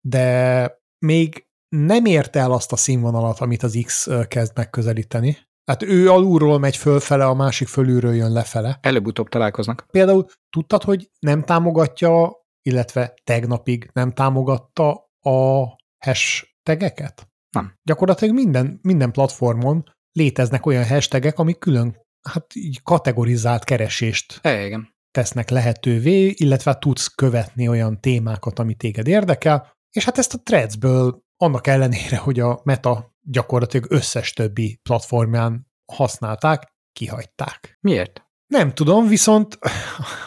[0.08, 1.46] de még
[1.84, 5.38] nem érte el azt a színvonalat, amit az X kezd megközelíteni.
[5.66, 8.80] Hát ő alulról megy fölfele, a másik fölülről jön lefele.
[8.82, 9.86] Előbb-utóbb találkoznak.
[9.92, 15.66] Például tudtad, hogy nem támogatja, illetve tegnapig nem támogatta a
[16.06, 17.28] hashtageket?
[17.50, 17.74] Nem.
[17.84, 24.90] Gyakorlatilag minden, minden platformon léteznek olyan hashtagek, amik külön hát így kategorizált keresést é, igen.
[25.12, 31.24] tesznek lehetővé, illetve tudsz követni olyan témákat, ami téged érdekel, és hát ezt a threadsből
[31.38, 37.78] annak ellenére, hogy a Meta gyakorlatilag összes többi platformján használták, kihagyták.
[37.82, 38.26] Miért?
[38.48, 39.60] Nem tudom, viszont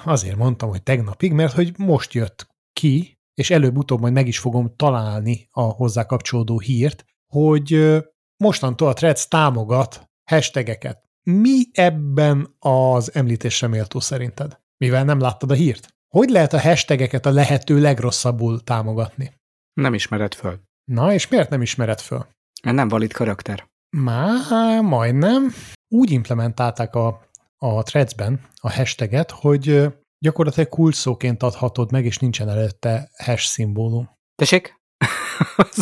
[0.05, 4.77] azért mondtam, hogy tegnapig, mert hogy most jött ki, és előbb-utóbb majd meg is fogom
[4.77, 7.97] találni a hozzá kapcsolódó hírt, hogy
[8.37, 11.09] mostantól a Threads támogat hashtageket.
[11.23, 14.61] Mi ebben az említésre méltó szerinted?
[14.77, 15.89] Mivel nem láttad a hírt?
[16.09, 19.33] Hogy lehet a hashtageket a lehető legrosszabbul támogatni?
[19.73, 20.61] Nem ismered föl.
[20.89, 22.27] Na, és miért nem ismered föl?
[22.63, 23.67] Nem valid karakter.
[23.97, 25.53] Már majdnem.
[25.89, 27.21] Úgy implementálták a,
[27.57, 29.87] a threadsben a hashtaget, hogy
[30.19, 34.11] gyakorlatilag kulcsszóként adhatod meg, és nincsen előtte hash szimbólum.
[34.35, 34.75] Tessék?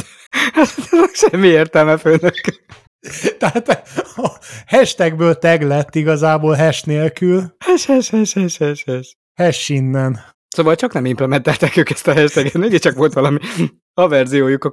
[1.30, 2.40] Semmi értelme, főnök.
[3.38, 3.68] Tehát
[4.16, 7.56] a hashtagből tag lett igazából hash nélkül.
[7.64, 9.12] Hash, hash, hash, hash, hash, hash.
[9.34, 10.34] Hash innen.
[10.48, 13.38] Szóval csak nem implementálták ők ezt a hashtaget, csak volt valami
[13.94, 14.70] a verziójuk a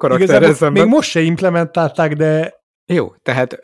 [0.53, 0.83] szemben.
[0.83, 2.53] még most se implementálták, de
[2.86, 3.59] Jó, tehát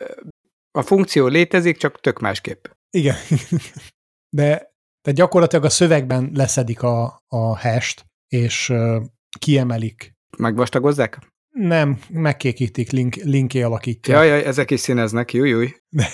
[0.70, 2.64] a funkció létezik, csak tök másképp.
[2.90, 3.16] igen.
[4.36, 7.96] De, de gyakorlatilag a szövegben leszedik a, a hash
[8.28, 9.04] és uh,
[9.38, 10.12] kiemelik.
[10.38, 11.29] Megvastagozzák?
[11.50, 14.14] Nem, megkékítik, link, linké alakítja.
[14.14, 15.72] Jaj, jaj, ezek is színeznek, júj.
[15.88, 16.08] De,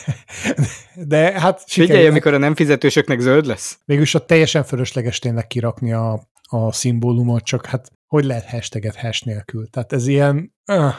[1.13, 3.79] de hát Figyelj, amikor a nem fizetősöknek zöld lesz.
[3.85, 9.27] Végülis a teljesen fölösleges tényleg kirakni a, a szimbólumot, csak hát hogy lehet hashtaget hash
[9.27, 9.69] nélkül?
[9.71, 10.95] Tehát ez ilyen, öh,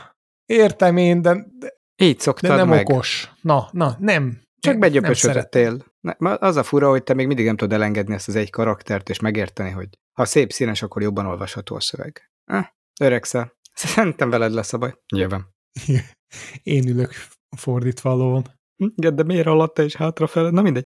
[0.46, 2.90] értem én, de, de, Így de szoktad nem meg.
[2.90, 3.32] okos.
[3.42, 4.42] Na, na, nem.
[4.60, 5.86] Csak begyöpösödöttél.
[6.20, 9.20] Az a fura, hogy te még mindig nem tudod elengedni ezt az egy karaktert, és
[9.20, 12.32] megérteni, hogy ha szép színes, akkor jobban olvasható a szöveg.
[12.46, 12.66] Eh,
[13.00, 13.56] öregszel.
[13.78, 14.94] Szerintem veled lesz a baj.
[15.14, 15.48] Nyilván.
[16.64, 17.14] Én ülök
[17.58, 18.44] fordítva a lovon,
[18.76, 20.50] Igen, de miért alatta és hátrafele?
[20.50, 20.84] Na mindegy.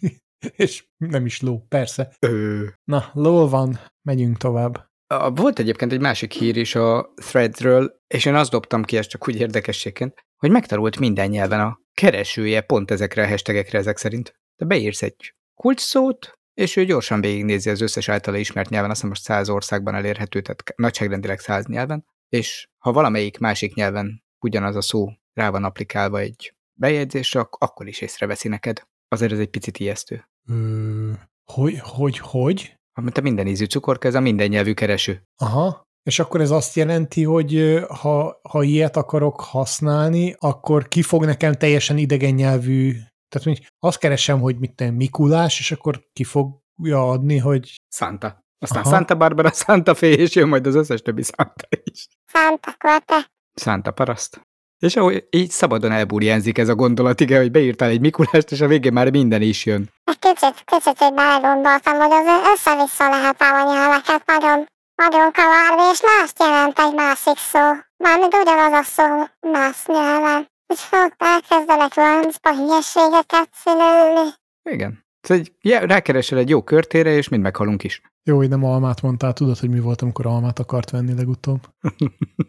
[0.56, 2.16] és nem is ló, persze.
[2.18, 2.66] Ö.
[2.84, 4.86] Na, ló van, megyünk tovább.
[5.34, 9.28] Volt egyébként egy másik hír is a Threadsről, és én azt dobtam ki, ezt csak
[9.28, 14.34] úgy érdekességként, hogy megtanult minden nyelven a keresője pont ezekre a hashtagekre ezek szerint.
[14.56, 19.10] Te beírsz egy kulcsszót, és ő gyorsan végignézi az összes általa ismert nyelven, azt hiszem
[19.10, 24.80] most száz országban elérhető, tehát nagyságrendileg száz nyelven, és ha valamelyik másik nyelven ugyanaz a
[24.80, 28.82] szó rá van applikálva egy bejegyzésre, ak- akkor is észreveszi neked.
[29.08, 30.28] Azért ez egy picit ijesztő.
[30.48, 31.12] Ö,
[31.52, 32.76] hogy, hogy, hogy?
[33.00, 35.22] Mint a minden ízű cukorka, ez a minden nyelvű kereső.
[35.36, 35.86] Aha.
[36.02, 41.52] És akkor ez azt jelenti, hogy ha, ha ilyet akarok használni, akkor ki fog nekem
[41.52, 42.90] teljesen idegen nyelvű,
[43.28, 48.46] tehát mondjuk azt keresem, hogy mit tudom, Mikulás, és akkor ki fogja adni, hogy Santa.
[48.58, 48.94] Aztán Aha.
[48.94, 52.08] Santa Barbara, Santa Fe, és jön majd az összes többi Santa is.
[52.32, 53.30] Santa Claus.
[53.54, 54.40] Santa paraszt.
[54.78, 58.66] És ahogy így szabadon elburjánzik ez a gondolat, igen, hogy beírtál egy Mikulást, és a
[58.66, 59.90] végén már minden is jön.
[60.04, 65.82] Egy kicsit, kicsit így belegondoltam, hogy az össze-vissza lehet ám a nyelveket nagyon, nagyon kavarni,
[65.92, 67.60] és mást jelent egy másik szó.
[67.96, 69.04] Mármint ugyanaz a szó
[69.50, 70.48] más nyelven.
[70.66, 74.28] És ott elkezdenek láncba hülyeségeket szülni.
[74.62, 75.06] Igen.
[75.28, 78.00] Szóval ja, rákeresel egy jó körtére, és mind meghalunk is.
[78.22, 81.60] jó, hogy nem almát mondtál, tudod, hogy mi volt, amikor almát akart venni legutóbb?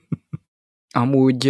[1.02, 1.48] Amúgy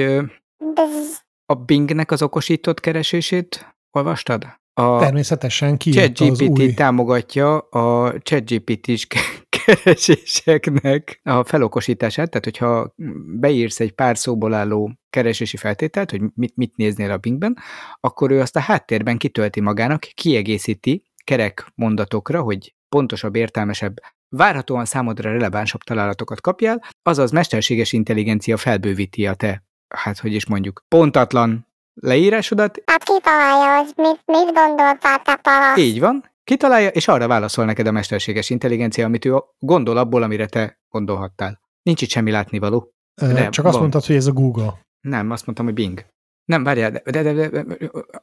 [1.46, 4.48] a Bingnek az okosított keresését olvastad?
[4.74, 6.74] A Természetesen kijött az ChatGPT új...
[6.74, 9.08] támogatja a ChatGPT-s
[9.66, 12.94] kereséseknek a felokosítását, tehát hogyha
[13.40, 17.58] beírsz egy pár szóból álló keresési feltételt, hogy mit, mit néznél a Bingben,
[18.00, 23.94] akkor ő azt a háttérben kitölti magának, kiegészíti kerek mondatokra, hogy pontosabb, értelmesebb,
[24.30, 29.64] várhatóan számodra relevánsabb találatokat kapjál, azaz mesterséges intelligencia felbővíti a te,
[29.96, 35.78] hát hogy is mondjuk, pontatlan leírásodat, Hát kitalálja, hogy mit, mit gondoltál te paraszt.
[35.78, 40.46] így van, kitalálja, és arra válaszol neked a mesterséges intelligencia, amit ő gondol abból, amire
[40.46, 41.60] te gondolhattál.
[41.84, 42.94] Nincs itt semmi látnivaló.
[43.22, 43.82] Ö, de Csak azt van.
[43.82, 44.74] mondtad, hogy ez a Google.
[45.02, 46.06] Nem, azt mondtam, hogy Bing.
[46.46, 47.66] Nem, várjál, de, de, de, de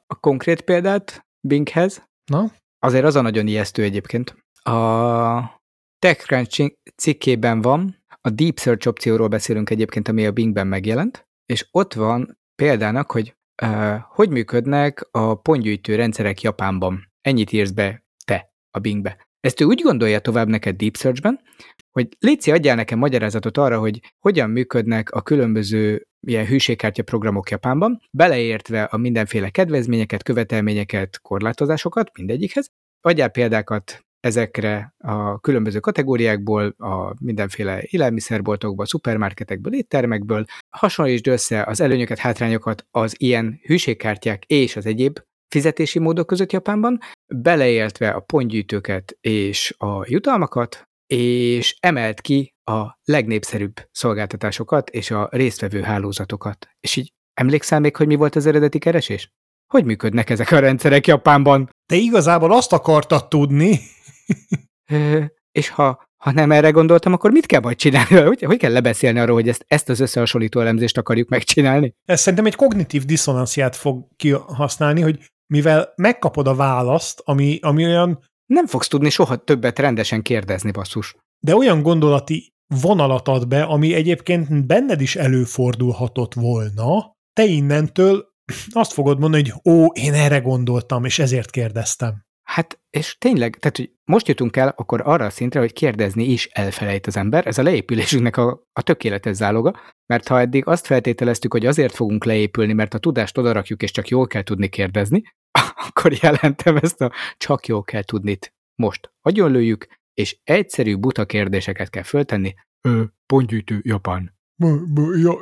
[0.07, 2.51] a konkrét példát Binghez, Na?
[2.79, 4.37] Azért az a nagyon ijesztő egyébként.
[4.63, 5.61] A
[5.99, 11.95] TechCrunch cikkében van, a Deep Search opcióról beszélünk egyébként, ami a Bingben megjelent, és ott
[11.95, 17.13] van példának, hogy uh, hogy működnek a pontgyűjtő rendszerek Japánban.
[17.21, 19.26] Ennyit írsz be te a Bingbe.
[19.41, 21.41] Ezt ő úgy gondolja tovább neked Deep Searchben,
[21.91, 28.01] hogy Léci, adjál nekem magyarázatot arra, hogy hogyan működnek a különböző ilyen hűségkártya programok Japánban,
[28.11, 32.71] beleértve a mindenféle kedvezményeket, követelményeket, korlátozásokat mindegyikhez.
[33.01, 40.45] Adjál példákat ezekre a különböző kategóriákból, a mindenféle élelmiszerboltokból, szupermarketekből, éttermekből,
[40.77, 45.19] hasonlítsd össze az előnyöket, hátrányokat az ilyen hűségkártyák és az egyéb
[45.49, 46.99] fizetési módok között Japánban,
[47.35, 55.81] beleértve a pontgyűjtőket és a jutalmakat, és emelt ki a legnépszerűbb szolgáltatásokat és a résztvevő
[55.81, 56.69] hálózatokat.
[56.81, 59.35] És így emlékszel még, hogy mi volt az eredeti keresés?
[59.73, 61.71] Hogy működnek ezek a rendszerek Japánban?
[61.87, 63.81] Te igazából azt akartad tudni,
[65.59, 68.17] és ha, ha nem erre gondoltam, akkor mit kell majd csinálni?
[68.27, 71.95] Hogy, hogy kell lebeszélni arról, hogy ezt, ezt az összehasonlító elemzést akarjuk megcsinálni?
[72.05, 78.25] Ez szerintem egy kognitív diszonanciát fog kihasználni, hogy mivel megkapod a választ, ami, ami olyan,
[78.47, 81.17] Nem fogsz tudni soha többet rendesen kérdezni, basszus.
[81.39, 88.35] de olyan gondolati vonalat ad be, ami egyébként benned is előfordulhatott volna, te innentől
[88.71, 92.25] azt fogod mondani, hogy ó, én erre gondoltam, és ezért kérdeztem.
[92.47, 96.47] Hát, és tényleg, tehát, hogy most jutunk el akkor arra a szintre, hogy kérdezni is
[96.47, 97.47] elfelejt az ember.
[97.47, 102.25] Ez a leépülésünknek a, a tökéletes záloga, mert ha eddig azt feltételeztük, hogy azért fogunk
[102.25, 105.23] leépülni, mert a tudást odarakjuk, és csak jól kell tudni kérdezni,
[105.87, 108.55] akkor jelentem ezt a csak jól kell tudnit.
[108.83, 112.55] Most agyonlőjük, és egyszerű buta kérdéseket kell föltenni.
[112.81, 114.35] Ö, pontgyűjtő, Japán.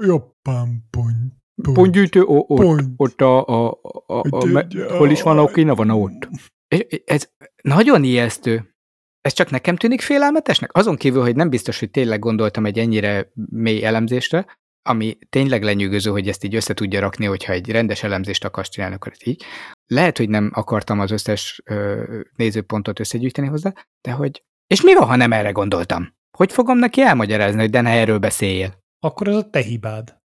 [0.00, 1.42] Japán pont.
[1.74, 2.82] Pontgyűjtő, ó, ott, Pont.
[2.96, 6.28] ott a, a, a, a, a, me- hol is van a Okinawa, ott.
[6.75, 7.31] És ez
[7.62, 8.75] nagyon ijesztő.
[9.20, 10.77] Ez csak nekem tűnik félelmetesnek?
[10.77, 14.47] Azon kívül, hogy nem biztos, hogy tényleg gondoltam egy ennyire mély elemzésre,
[14.89, 18.95] ami tényleg lenyűgöző, hogy ezt így össze tudja rakni, hogyha egy rendes elemzést akarsz csinálni,
[18.95, 19.45] akkor így.
[19.87, 22.03] Lehet, hogy nem akartam az összes ö,
[22.37, 24.45] nézőpontot összegyűjteni hozzá, de hogy...
[24.66, 26.14] És mi van, ha nem erre gondoltam?
[26.39, 28.83] Hogy fogom neki elmagyarázni, hogy de ne erről beszéljél?
[28.99, 30.16] Akkor ez a te hibád.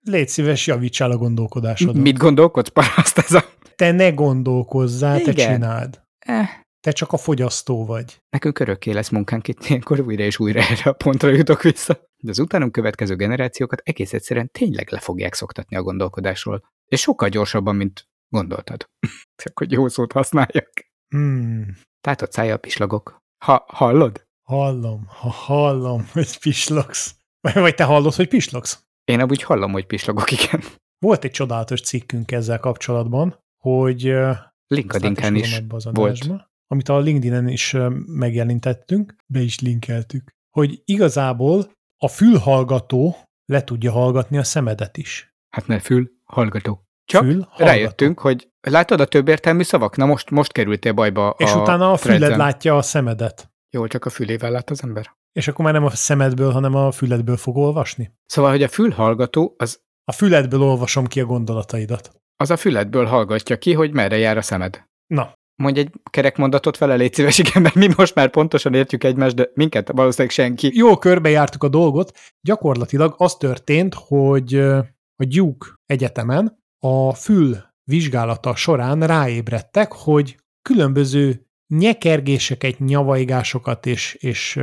[0.00, 1.96] Légy szíves, javítsál a gondolkodásodon.
[1.96, 3.44] Mit gondolkodsz, paraszt ez a...
[3.80, 5.52] Te ne gondolkozzál, te Igen.
[5.52, 6.02] csináld.
[6.18, 6.48] Eh,
[6.80, 8.22] Te csak a fogyasztó vagy.
[8.30, 12.00] Nekünk örökké lesz munkánk itt, ilyenkor újra és újra erre a pontra jutok vissza.
[12.22, 16.62] De az utánunk következő generációkat egész egyszerűen tényleg le fogják szoktatni a gondolkodásról.
[16.86, 18.90] És sokkal gyorsabban, mint gondoltad.
[19.42, 20.70] Csak hogy jó szót használjak.
[21.08, 21.76] Hmm.
[22.00, 23.18] Tátott szája a pislagok.
[23.44, 24.26] Ha, hallod?
[24.42, 27.14] Hallom, ha hallom, hogy pislogsz.
[27.54, 28.84] Vagy te hallod, hogy pislogsz?
[29.04, 30.62] Én amúgy hallom, hogy pislagok, igen.
[30.98, 34.14] Volt egy csodálatos cikkünk ezzel kapcsolatban, hogy
[34.66, 36.28] LinkedIn-en is volt.
[36.66, 44.38] amit a LinkedIn-en is megjelentettünk, be is linkeltük, hogy igazából a fülhallgató le tudja hallgatni
[44.38, 45.34] a szemedet is.
[45.50, 46.84] Hát ne fül, hallgató.
[47.04, 47.64] Csak Fül, hallgató.
[47.64, 49.96] rájöttünk, hogy látod a több értelmű szavak?
[49.96, 52.38] Na most, most kerültél bajba És a utána a füled threads-en.
[52.38, 53.50] látja a szemedet.
[53.70, 55.10] Jól, csak a fülével lát az ember.
[55.32, 58.12] És akkor már nem a szemedből, hanem a füledből fog olvasni.
[58.26, 62.20] Szóval, hogy a fülhallgató az A füledből olvasom ki a gondolataidat.
[62.40, 64.84] Az a füledből hallgatja ki, hogy merre jár a szemed.
[65.06, 69.04] Na, Mondj egy kerek mondatot vele, légy szíves, igen, mert mi most már pontosan értjük
[69.04, 70.70] egymást, de minket valószínűleg senki.
[70.74, 72.18] jól körbejártuk a dolgot.
[72.40, 74.54] Gyakorlatilag az történt, hogy
[75.16, 84.60] a Duke egyetemen a fül vizsgálata során ráébredtek, hogy különböző nyekergéseket, nyavajgásokat és, és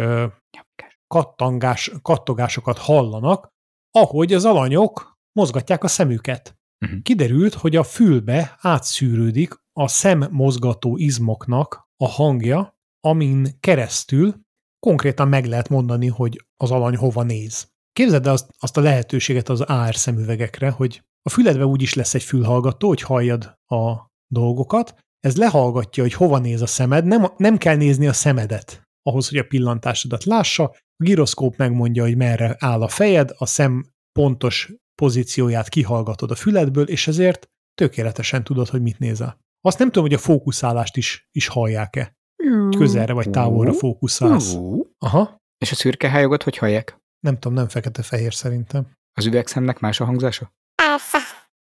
[1.07, 3.49] kattangás, kattogásokat hallanak,
[3.91, 6.56] ahogy az alanyok mozgatják a szemüket.
[6.85, 7.01] Mhm.
[7.01, 14.35] Kiderült, hogy a fülbe átszűrődik a szemmozgató izmoknak a hangja, amin keresztül
[14.79, 17.71] konkrétan meg lehet mondani, hogy az alany hova néz.
[17.93, 22.13] Képzeld el azt, azt a lehetőséget az AR szemüvegekre, hogy a füledbe úgy is lesz
[22.13, 27.57] egy fülhallgató, hogy halljad a dolgokat, ez lehallgatja, hogy hova néz a szemed, nem, nem
[27.57, 32.81] kell nézni a szemedet ahhoz, hogy a pillantásodat lássa, a giroszkóp megmondja, hogy merre áll
[32.81, 38.99] a fejed, a szem pontos pozícióját kihallgatod a füledből, és ezért tökéletesen tudod, hogy mit
[38.99, 39.37] nézel.
[39.61, 42.15] Azt nem tudom, hogy a fókuszálást is, is hallják-e.
[42.77, 44.53] Közelre vagy távolra fókuszálsz.
[44.53, 44.85] Ú.
[44.97, 45.37] Aha.
[45.57, 46.97] És a szürke hályogot hogy hallják?
[47.19, 48.91] Nem tudom, nem fekete-fehér szerintem.
[49.13, 50.51] Az üvegszemnek más a hangzása?
[50.75, 51.17] Persze.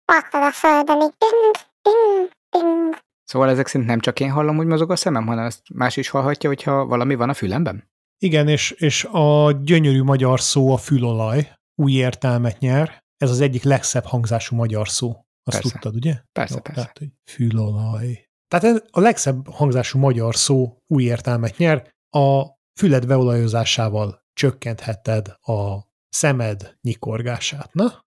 [0.05, 2.97] Ott a földön így ding, ding, ding.
[3.23, 6.09] Szóval ezek szerint nem csak én hallom, hogy mozog a szemem, hanem ezt más is
[6.09, 7.89] hallhatja, hogyha valami van a fülemben?
[8.17, 13.03] Igen, és, és a gyönyörű magyar szó a fülolaj új értelmet nyer.
[13.17, 15.09] Ez az egyik legszebb hangzású magyar szó.
[15.09, 15.71] Azt Persze.
[15.71, 16.21] tudtad, ugye?
[16.31, 16.81] Persze, Jó, persze.
[16.81, 18.29] Tehát, hogy fülolaj.
[18.47, 21.95] Tehát ez a legszebb hangzású magyar szó új értelmet nyer.
[22.09, 22.43] A
[22.79, 27.73] füled beolajozásával csökkentheted a szemed nyikorgását.
[27.73, 28.05] Na?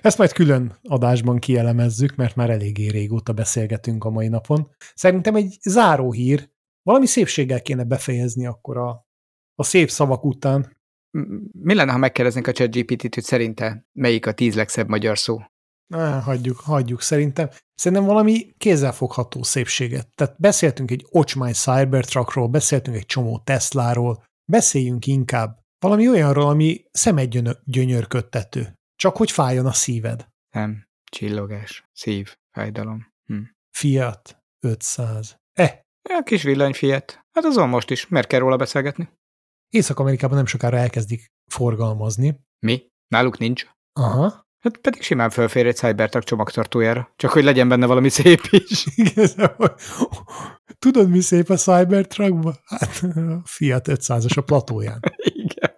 [0.00, 4.70] Ezt majd külön adásban kielemezzük, mert már eléggé régóta beszélgetünk a mai napon.
[4.94, 6.50] Szerintem egy záró hír,
[6.82, 9.06] valami szépséggel kéne befejezni akkor a,
[9.54, 10.76] a szép szavak után.
[11.52, 15.40] Mi lenne, ha megkérdeznénk a ChatGPT-t, hogy szerinte melyik a tíz legszebb magyar szó?
[15.94, 17.50] Á, hagyjuk, hagyjuk szerintem.
[17.74, 20.08] Szerintem valami kézzelfogható szépséget.
[20.14, 28.74] Tehát beszéltünk egy ocsmány Cybertruckról, beszéltünk egy csomó Tesláról, beszéljünk inkább valami olyanról, ami szemedgyönyörködtető.
[28.96, 30.28] Csak hogy fájjon a szíved.
[30.54, 33.12] Nem, csillogás, szív, fájdalom.
[33.24, 33.42] Hm.
[33.76, 35.36] Fiat 500.
[35.52, 37.20] Eh, A kis villanyfiat.
[37.32, 38.08] Hát azon most is.
[38.08, 39.08] Miért kell róla beszélgetni?
[39.70, 42.40] Észak-Amerikában nem sokára elkezdik forgalmazni.
[42.66, 42.82] Mi?
[43.08, 43.66] Náluk nincs.
[43.92, 44.48] Aha.
[44.58, 47.12] Hát pedig simán fölfér egy Cybertruck csomagtartójára.
[47.16, 48.86] Csak hogy legyen benne valami szép is.
[48.96, 49.76] Igazából,
[50.78, 52.54] tudod, mi szép a Cybertruckban?
[52.64, 55.00] Hát a Fiat 500-as a platóján.
[55.16, 55.74] Igen.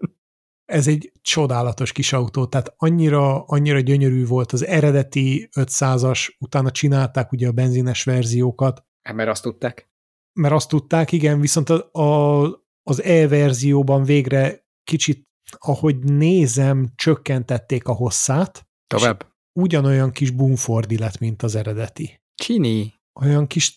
[0.65, 7.33] Ez egy csodálatos kis autó, tehát annyira, annyira gyönyörű volt az eredeti 500-as, utána csinálták
[7.33, 9.91] ugye a benzines verziókat, Hát, Mert azt tudták.
[10.33, 15.23] mert azt tudták, igen, viszont a, a, az E-verzióban végre kicsit,
[15.59, 19.33] ahogy nézem, csökkentették a hosszát, Tovább.
[19.59, 22.21] ugyanolyan kis bumfordi lett, mint az eredeti.
[22.35, 22.95] Csini.
[23.21, 23.75] Olyan kis,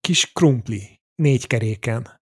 [0.00, 2.20] kis krumpli, négy keréken.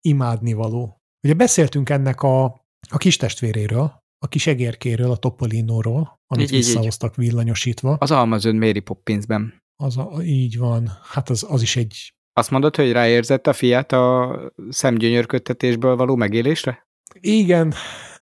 [0.00, 1.02] Imádnivaló.
[1.26, 2.44] Ugye beszéltünk ennek a,
[2.90, 6.64] a kis testvéréről, a kis egérkéről, a Topolinóról, amit Így, így, így.
[6.64, 7.96] visszahoztak villanyosítva.
[7.98, 9.62] Az Amazon Mary Poppinsben.
[9.82, 10.90] Az a, így van.
[11.02, 12.14] Hát az, az is egy...
[12.36, 16.86] Azt mondod, hogy ráérzett a fiát a szemgyönyörködtetésből való megélésre?
[17.20, 17.74] Igen,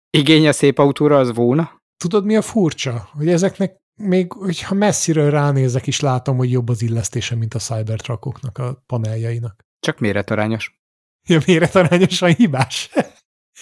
[0.10, 1.84] Igénye szép autóra az volna?
[2.04, 3.10] tudod mi a furcsa?
[3.12, 8.58] Hogy ezeknek még, hogyha messziről ránézek is látom, hogy jobb az illesztése, mint a Cybertruckoknak,
[8.58, 9.66] a paneljainak.
[9.80, 10.80] Csak méretarányos.
[11.28, 12.90] Ja, méretarányosan hibás.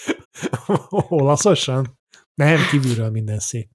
[1.08, 1.98] Olaszosan?
[2.34, 3.70] Nem, kívülről minden szép.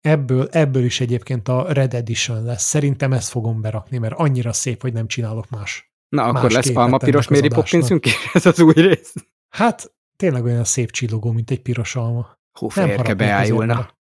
[0.00, 2.62] Ebből, ebből is egyébként a Red Edition lesz.
[2.62, 5.89] Szerintem ezt fogom berakni, mert annyira szép, hogy nem csinálok más.
[6.10, 7.54] Na, akkor lesz képet alma piros ennek az Mary.
[7.54, 9.14] Poppinsünk is, ez az új rész.
[9.48, 12.38] Hát, tényleg olyan szép csillogó, mint egy piros alma.
[12.58, 13.98] Hú, azért beájulna.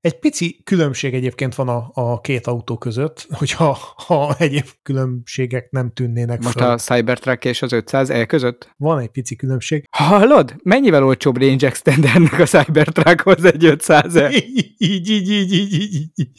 [0.00, 5.90] Egy pici különbség egyébként van a, a két autó között, hogyha ha egyéb különbségek nem
[5.92, 6.68] tűnnének Most föl.
[6.68, 8.74] a Cybertruck és az 500 E között?
[8.76, 9.84] Van egy pici különbség.
[9.90, 10.56] Hallod?
[10.62, 14.30] Mennyivel olcsóbb range extendernek a Cybertruckhoz egy 500 E?
[14.36, 16.30] így, így, így, így, így, így.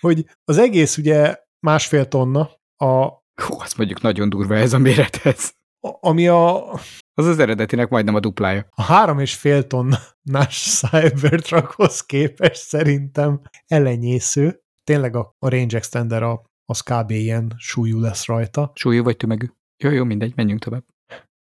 [0.00, 5.52] Hogy az egész ugye másfél tonna, a, Hú, azt mondjuk nagyon durva ez a mérethez.
[5.80, 6.72] a- ami a,
[7.14, 8.66] Az az eredetinek majdnem a duplája.
[8.70, 14.60] a három és fél tonnás Cybertruckhoz képest szerintem elenyésző.
[14.84, 17.10] Tényleg a, a range extender a, az kb.
[17.10, 18.72] ilyen súlyú lesz rajta.
[18.74, 19.46] Súlyú vagy tömegű?
[19.84, 20.84] Jó, jó, mindegy, menjünk tovább.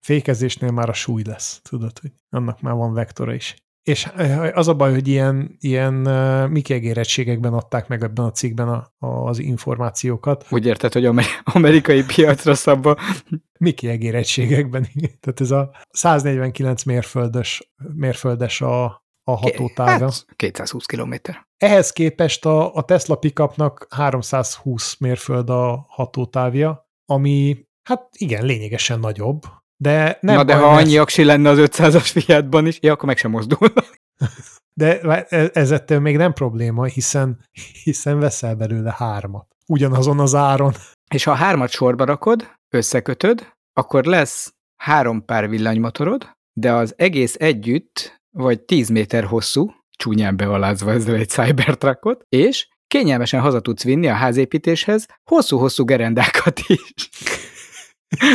[0.06, 3.56] Fékezésnél már a súly lesz, tudod, hogy annak már van vektora is.
[3.84, 4.11] És
[4.53, 8.91] az a baj, hogy ilyen, ilyen uh, Mickey egérettségekben adták meg ebben a cikkben a,
[9.05, 10.45] az információkat.
[10.49, 12.97] Úgy érted, hogy amer- amerikai piacra szabva.
[13.59, 15.11] Mickey egérettségekben, igen.
[15.19, 18.86] Tehát ez a 149 mérföldes, mérföldes a,
[19.23, 20.03] a hatótága.
[20.03, 21.47] Hát, 220 kilométer.
[21.57, 29.41] Ehhez képest a, a Tesla pickupnak 320 mérföld a hatótávja, ami hát igen, lényegesen nagyobb,
[29.82, 32.91] de nem Na de baj, ha mert- annyi aksi lenne az 500-as Fiatban is, ja,
[32.93, 33.73] akkor meg sem mozdul.
[34.73, 37.39] De e- ez ettől még nem probléma, hiszen,
[37.84, 39.47] hiszen veszel belőle hármat.
[39.67, 40.73] Ugyanazon az áron.
[41.13, 48.21] És ha hármat sorba rakod, összekötöd, akkor lesz három pár villanymotorod, de az egész együtt,
[48.30, 54.13] vagy 10 méter hosszú, csúnyán bealázva ezzel egy Cybertruckot, és kényelmesen haza tudsz vinni a
[54.13, 57.09] házépítéshez hosszú-hosszú gerendákat is.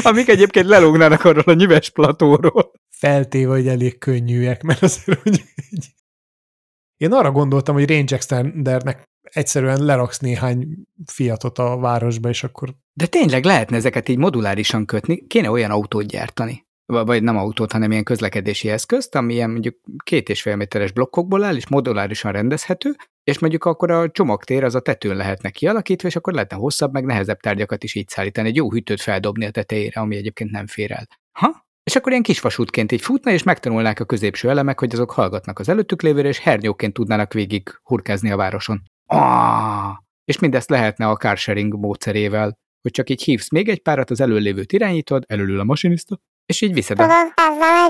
[0.03, 2.72] Amik egyébként lelógnának arról a nyüves platóról.
[2.91, 5.95] Feltéve, hogy elég könnyűek, mert azért, hogy egy...
[6.97, 10.66] Én arra gondoltam, hogy range extendernek egyszerűen leraksz néhány
[11.07, 16.07] fiatot a városba, és akkor De tényleg lehetne ezeket így modulárisan kötni, kéne olyan autót
[16.07, 16.66] gyártani.
[16.87, 21.45] Vagy nem autót, hanem ilyen közlekedési eszközt, ami ilyen mondjuk két és fél méteres blokkokból
[21.45, 26.16] áll, és modulárisan rendezhető, és mondjuk akkor a csomagtér az a tetőn lehetne kialakítva, és
[26.16, 30.01] akkor lehetne hosszabb, meg nehezebb tárgyakat is így szállítani, egy jó hűtőt feldobni a tetejére,
[30.01, 31.07] ami egyébként nem fér el.
[31.33, 31.66] Ha?
[31.83, 35.68] És akkor ilyen kisvasútként így futna, és megtanulnák a középső elemek, hogy azok hallgatnak az
[35.68, 38.83] előttük lévőre, és hernyóként tudnának végig hurkázni a városon.
[39.07, 39.97] Ah!
[40.25, 44.72] És mindezt lehetne a carsharing módszerével, hogy csak így hívsz még egy párat, az előlévőt
[44.72, 47.03] irányítod, előlül a masinista, és így viszed a...
[47.03, 47.33] Tudod,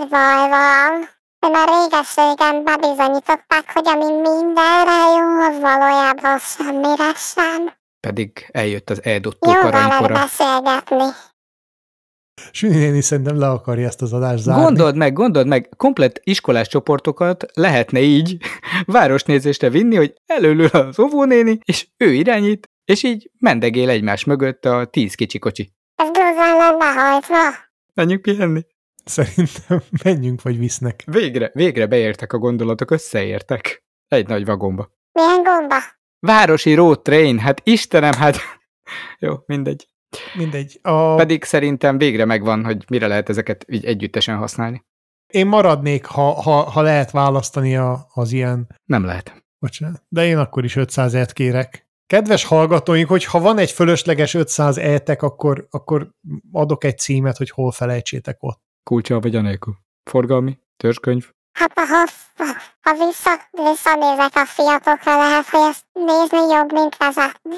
[0.03, 1.09] egy baj van.
[1.45, 7.72] De már réges-régen bebizonyították, hogy ami mindenre jó, az valójában semmire sem.
[8.01, 11.05] Pedig eljött az eldottók Jó veled beszélgetni.
[12.53, 14.62] Süni néni szerintem le akarja ezt az adást zárni.
[14.62, 18.36] Gondold meg, gondold meg, komplett iskolás csoportokat lehetne így
[18.86, 24.84] városnézésre vinni, hogy előlül az óvónéni, és ő irányít, és így mendegél egymás mögött a
[24.84, 25.72] tíz kicsi kocsi.
[25.95, 27.55] Ez durván lenne hajtva.
[27.95, 28.61] Menjünk pihenni.
[29.05, 31.02] Szerintem menjünk, vagy visznek.
[31.07, 33.84] Végre, végre beértek a gondolatok, összeértek.
[34.09, 34.90] Egy nagy vagomba.
[35.12, 35.76] Milyen gomba?
[36.18, 38.36] Városi road train, hát Istenem, hát...
[39.18, 39.86] Jó, mindegy.
[40.34, 40.78] Mindegy.
[40.82, 41.14] A...
[41.14, 44.84] Pedig szerintem végre megvan, hogy mire lehet ezeket így együttesen használni.
[45.26, 49.44] Én maradnék, ha, ha, ha lehet választani a, az ilyen Nem lehet.
[49.59, 50.02] Bocsánat.
[50.09, 51.88] De én akkor is 500 et kérek.
[52.07, 56.11] Kedves hallgatóink, hogy ha van egy fölösleges 500 etek, akkor, akkor
[56.52, 58.62] adok egy címet, hogy hol felejtsétek ott.
[58.91, 59.74] Kulcsal vagy anélkül.
[60.11, 62.07] Forgalmi, törzskönyv, Hát ha,
[62.80, 67.57] ha vissza, visszanézek a fiatokra, lehet, hogy ezt nézni jobb, mint vezetni.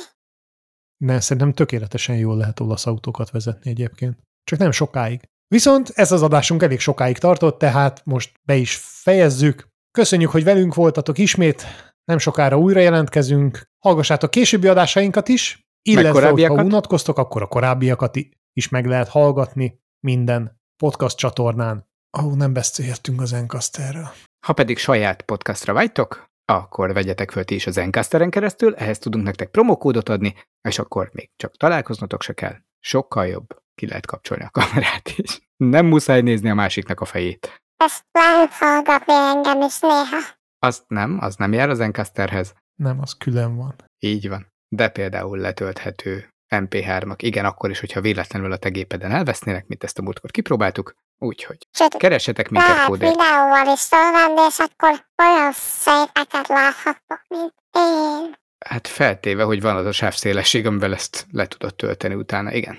[0.97, 4.19] Ne, szerintem tökéletesen jól lehet olasz autókat vezetni egyébként.
[4.45, 5.29] Csak nem sokáig.
[5.49, 9.69] Viszont ez az adásunk elég sokáig tartott, tehát most be is fejezzük.
[9.91, 11.65] Köszönjük, hogy velünk voltatok ismét,
[12.05, 13.71] nem sokára újra jelentkezünk.
[13.79, 18.17] Hallgassátok későbbi adásainkat is, illetve, ha unatkoztok, akkor a korábbiakat
[18.53, 21.87] is meg lehet hallgatni minden podcast csatornán.
[22.19, 24.09] Oh, nem beszéltünk az Encasterről.
[24.47, 29.25] Ha pedig saját podcastra vágytok, akkor vegyetek föl ti is az Encasteren keresztül, ehhez tudunk
[29.25, 30.35] nektek promokódot adni,
[30.69, 32.57] és akkor még csak találkoznotok se kell.
[32.81, 33.47] Sokkal jobb.
[33.75, 35.41] Ki lehet kapcsolni a kamerát is.
[35.57, 37.63] Nem muszáj nézni a másiknak a fejét.
[37.77, 40.19] Ezt lehet hallgatni engem is néha.
[40.59, 42.55] Azt nem, az nem jár az Encasterhez.
[42.75, 43.75] Nem, az külön van.
[43.99, 44.53] Így van.
[44.69, 49.99] De például letölthető MP3-ak, igen, akkor is, hogyha véletlenül a te gépeden elvesznének, mint ezt
[49.99, 53.13] a múltkor kipróbáltuk, úgyhogy Sőt, keressetek minket lehet kódért.
[53.13, 58.35] videóval is fölvenni, és akkor olyan szépeket láthatok, mint én.
[58.67, 62.79] Hát feltéve, hogy van az a sávszélesség, amivel ezt le tudod tölteni utána, igen.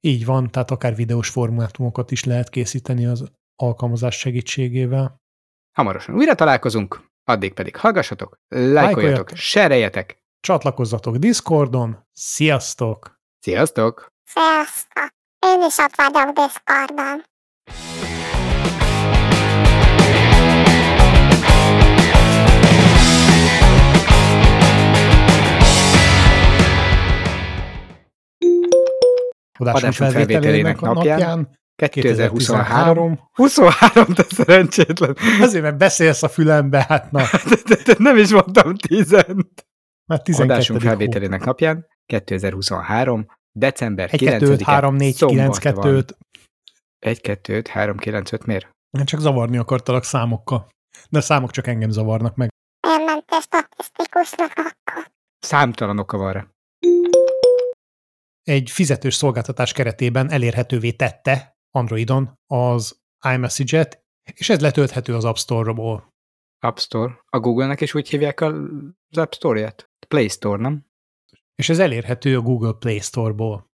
[0.00, 3.24] Így van, tehát akár videós formátumokat is lehet készíteni az
[3.56, 5.16] alkalmazás segítségével.
[5.76, 12.06] Hamarosan újra találkozunk, addig pedig hallgassatok, lájkoljatok, serejetek, Csatlakozzatok Discordon.
[12.12, 13.20] Sziasztok!
[13.40, 14.12] Sziasztok!
[14.24, 15.08] Sziasztok!
[15.46, 17.22] Én is ott vagyok Discordon.
[29.58, 33.20] Adásunk felvételének napján, napján 2023.
[33.32, 35.16] 23, de szerencsétlen.
[35.40, 37.22] Azért, mert beszélsz a fülembe, hát na.
[37.48, 39.67] de, de, de nem is mondtam tízent.
[40.08, 40.52] Már 12.
[40.52, 43.26] Adásunk felvételének napján, 2023.
[43.52, 46.16] december 9 1 2 3 4 9 2 5
[46.98, 48.70] 1 2 5 3 9 5 miért?
[48.98, 50.68] Én csak zavarni akartalak számokkal.
[51.10, 52.48] De a számok csak engem zavarnak meg.
[52.80, 55.10] Elmentél statisztikusnak akkor.
[55.38, 56.46] Számtalan oka van rá.
[58.42, 62.98] Egy fizetős szolgáltatás keretében elérhetővé tette Androidon az
[63.32, 64.00] iMessage-et,
[64.34, 66.08] és ez letölthető az App Store-ból.
[66.58, 67.24] App Store.
[67.26, 68.54] A Google-nek is úgy hívják az
[69.10, 69.90] App Store-ját?
[70.08, 70.86] Play Store, nem?
[71.54, 73.70] És ez elérhető a Google Play Store-ból.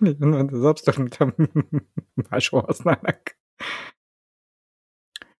[0.50, 1.18] az App Store, mint
[2.30, 3.38] máshol használnak.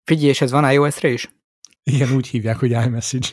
[0.04, 1.30] Figyelj, és ez van iOS-re is?
[1.82, 3.28] Igen, úgy hívják, hogy iMessage.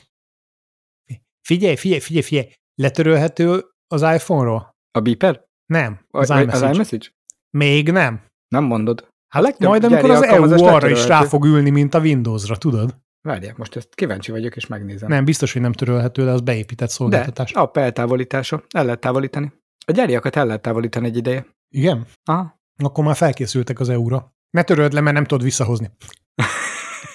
[1.42, 2.52] Figyelj, figyelj, figyelj, figyelj.
[2.76, 4.78] Letörölhető az iPhone-ról?
[4.92, 5.48] A beeper?
[5.66, 6.68] Nem, az, a, iMessage.
[6.68, 7.08] az iMessage.
[7.50, 8.26] Még nem.
[8.48, 9.08] Nem mondod.
[9.28, 12.98] Hát majd amikor az EU arra is rá fog ülni, mint a Windowsra, tudod?
[13.22, 15.10] Várják, most ezt kíváncsi vagyok, és megnézem.
[15.10, 17.52] Nem, biztos, hogy nem törölhető, de az beépített szolgáltatás.
[17.52, 18.64] De, app eltávolítása.
[18.70, 19.52] El lehet távolítani.
[19.86, 21.46] A gyáriakat el lehet távolítani egy ideje.
[21.70, 22.08] Igen?
[22.24, 22.60] Aha.
[22.84, 24.34] Akkor már felkészültek az EU-ra.
[24.50, 25.92] Ne töröld le, mert nem tudod visszahozni.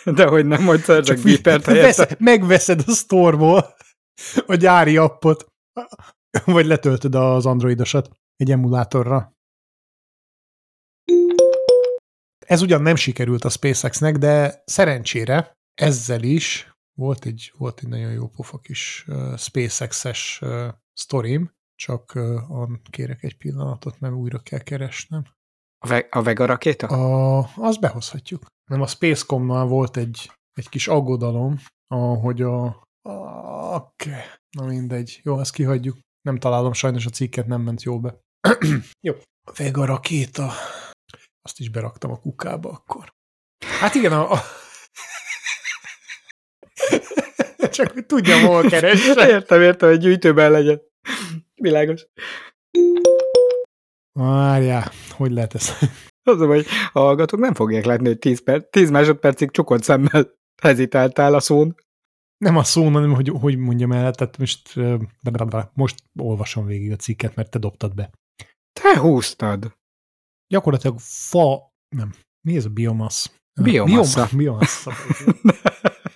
[0.16, 3.74] de hogy nem, majd szerzek bipert vesz, Megveszed a sztorból
[4.46, 5.46] a gyári appot,
[6.44, 9.32] vagy letöltöd az androidosat egy emulátorra.
[12.46, 18.12] Ez ugyan nem sikerült a SpaceX-nek, de szerencsére ezzel is volt egy, volt egy nagyon
[18.12, 24.58] jó pofa kis uh, SpaceX-es uh, sztorim, csak uh, kérek egy pillanatot, mert újra kell
[24.58, 25.24] keresnem.
[25.78, 26.86] A, ve- a Vega rakéta?
[26.86, 28.46] A, azt behozhatjuk.
[28.70, 32.64] Nem, a Spacecom-nál volt egy, egy kis aggodalom, ahogy a...
[33.02, 33.14] a
[33.74, 34.20] okay.
[34.56, 35.20] na mindegy.
[35.22, 35.98] Jó, ezt kihagyjuk.
[36.20, 38.20] Nem találom, sajnos a cikket nem ment jól be.
[39.06, 39.14] jó.
[39.46, 40.50] A Vega rakéta.
[41.42, 43.12] Azt is beraktam a kukába akkor.
[43.80, 44.38] Hát igen, a, a
[47.74, 49.28] Csak hogy tudjam, hol keresse.
[49.28, 50.82] Értem, értem, hogy gyűjtőben legyen.
[51.54, 52.06] Világos.
[54.12, 55.70] Várjál, hogy lehet ez?
[56.22, 60.30] Az hogy a hallgatók nem fogják látni, hogy 10, perc, 10 másodpercig csukott szemmel
[60.62, 61.74] hezitáltál a szón.
[62.36, 64.74] Nem a szón, hanem hogy, hogy mondjam el, tehát most,
[65.72, 68.10] most olvasom végig a cikket, mert te dobtad be.
[68.80, 69.76] Te húztad.
[70.46, 72.14] Gyakorlatilag fa, nem,
[72.46, 73.32] mi ez a biomasz?
[73.62, 74.28] Biomassa.
[74.36, 74.92] Biomassa.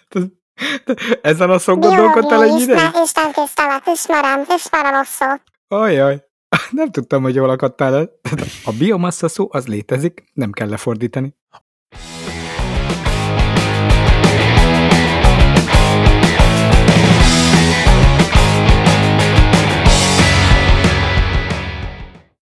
[1.22, 2.90] Ezen a szó gondolkodtál egy ideig?
[3.02, 5.42] Isten tisztelet, ismerem, ismerem a szót.
[5.68, 6.24] Ajaj,
[6.70, 8.10] nem tudtam, hogy jól akadtál el.
[8.64, 11.36] A biomassa szó az létezik, nem kell lefordítani.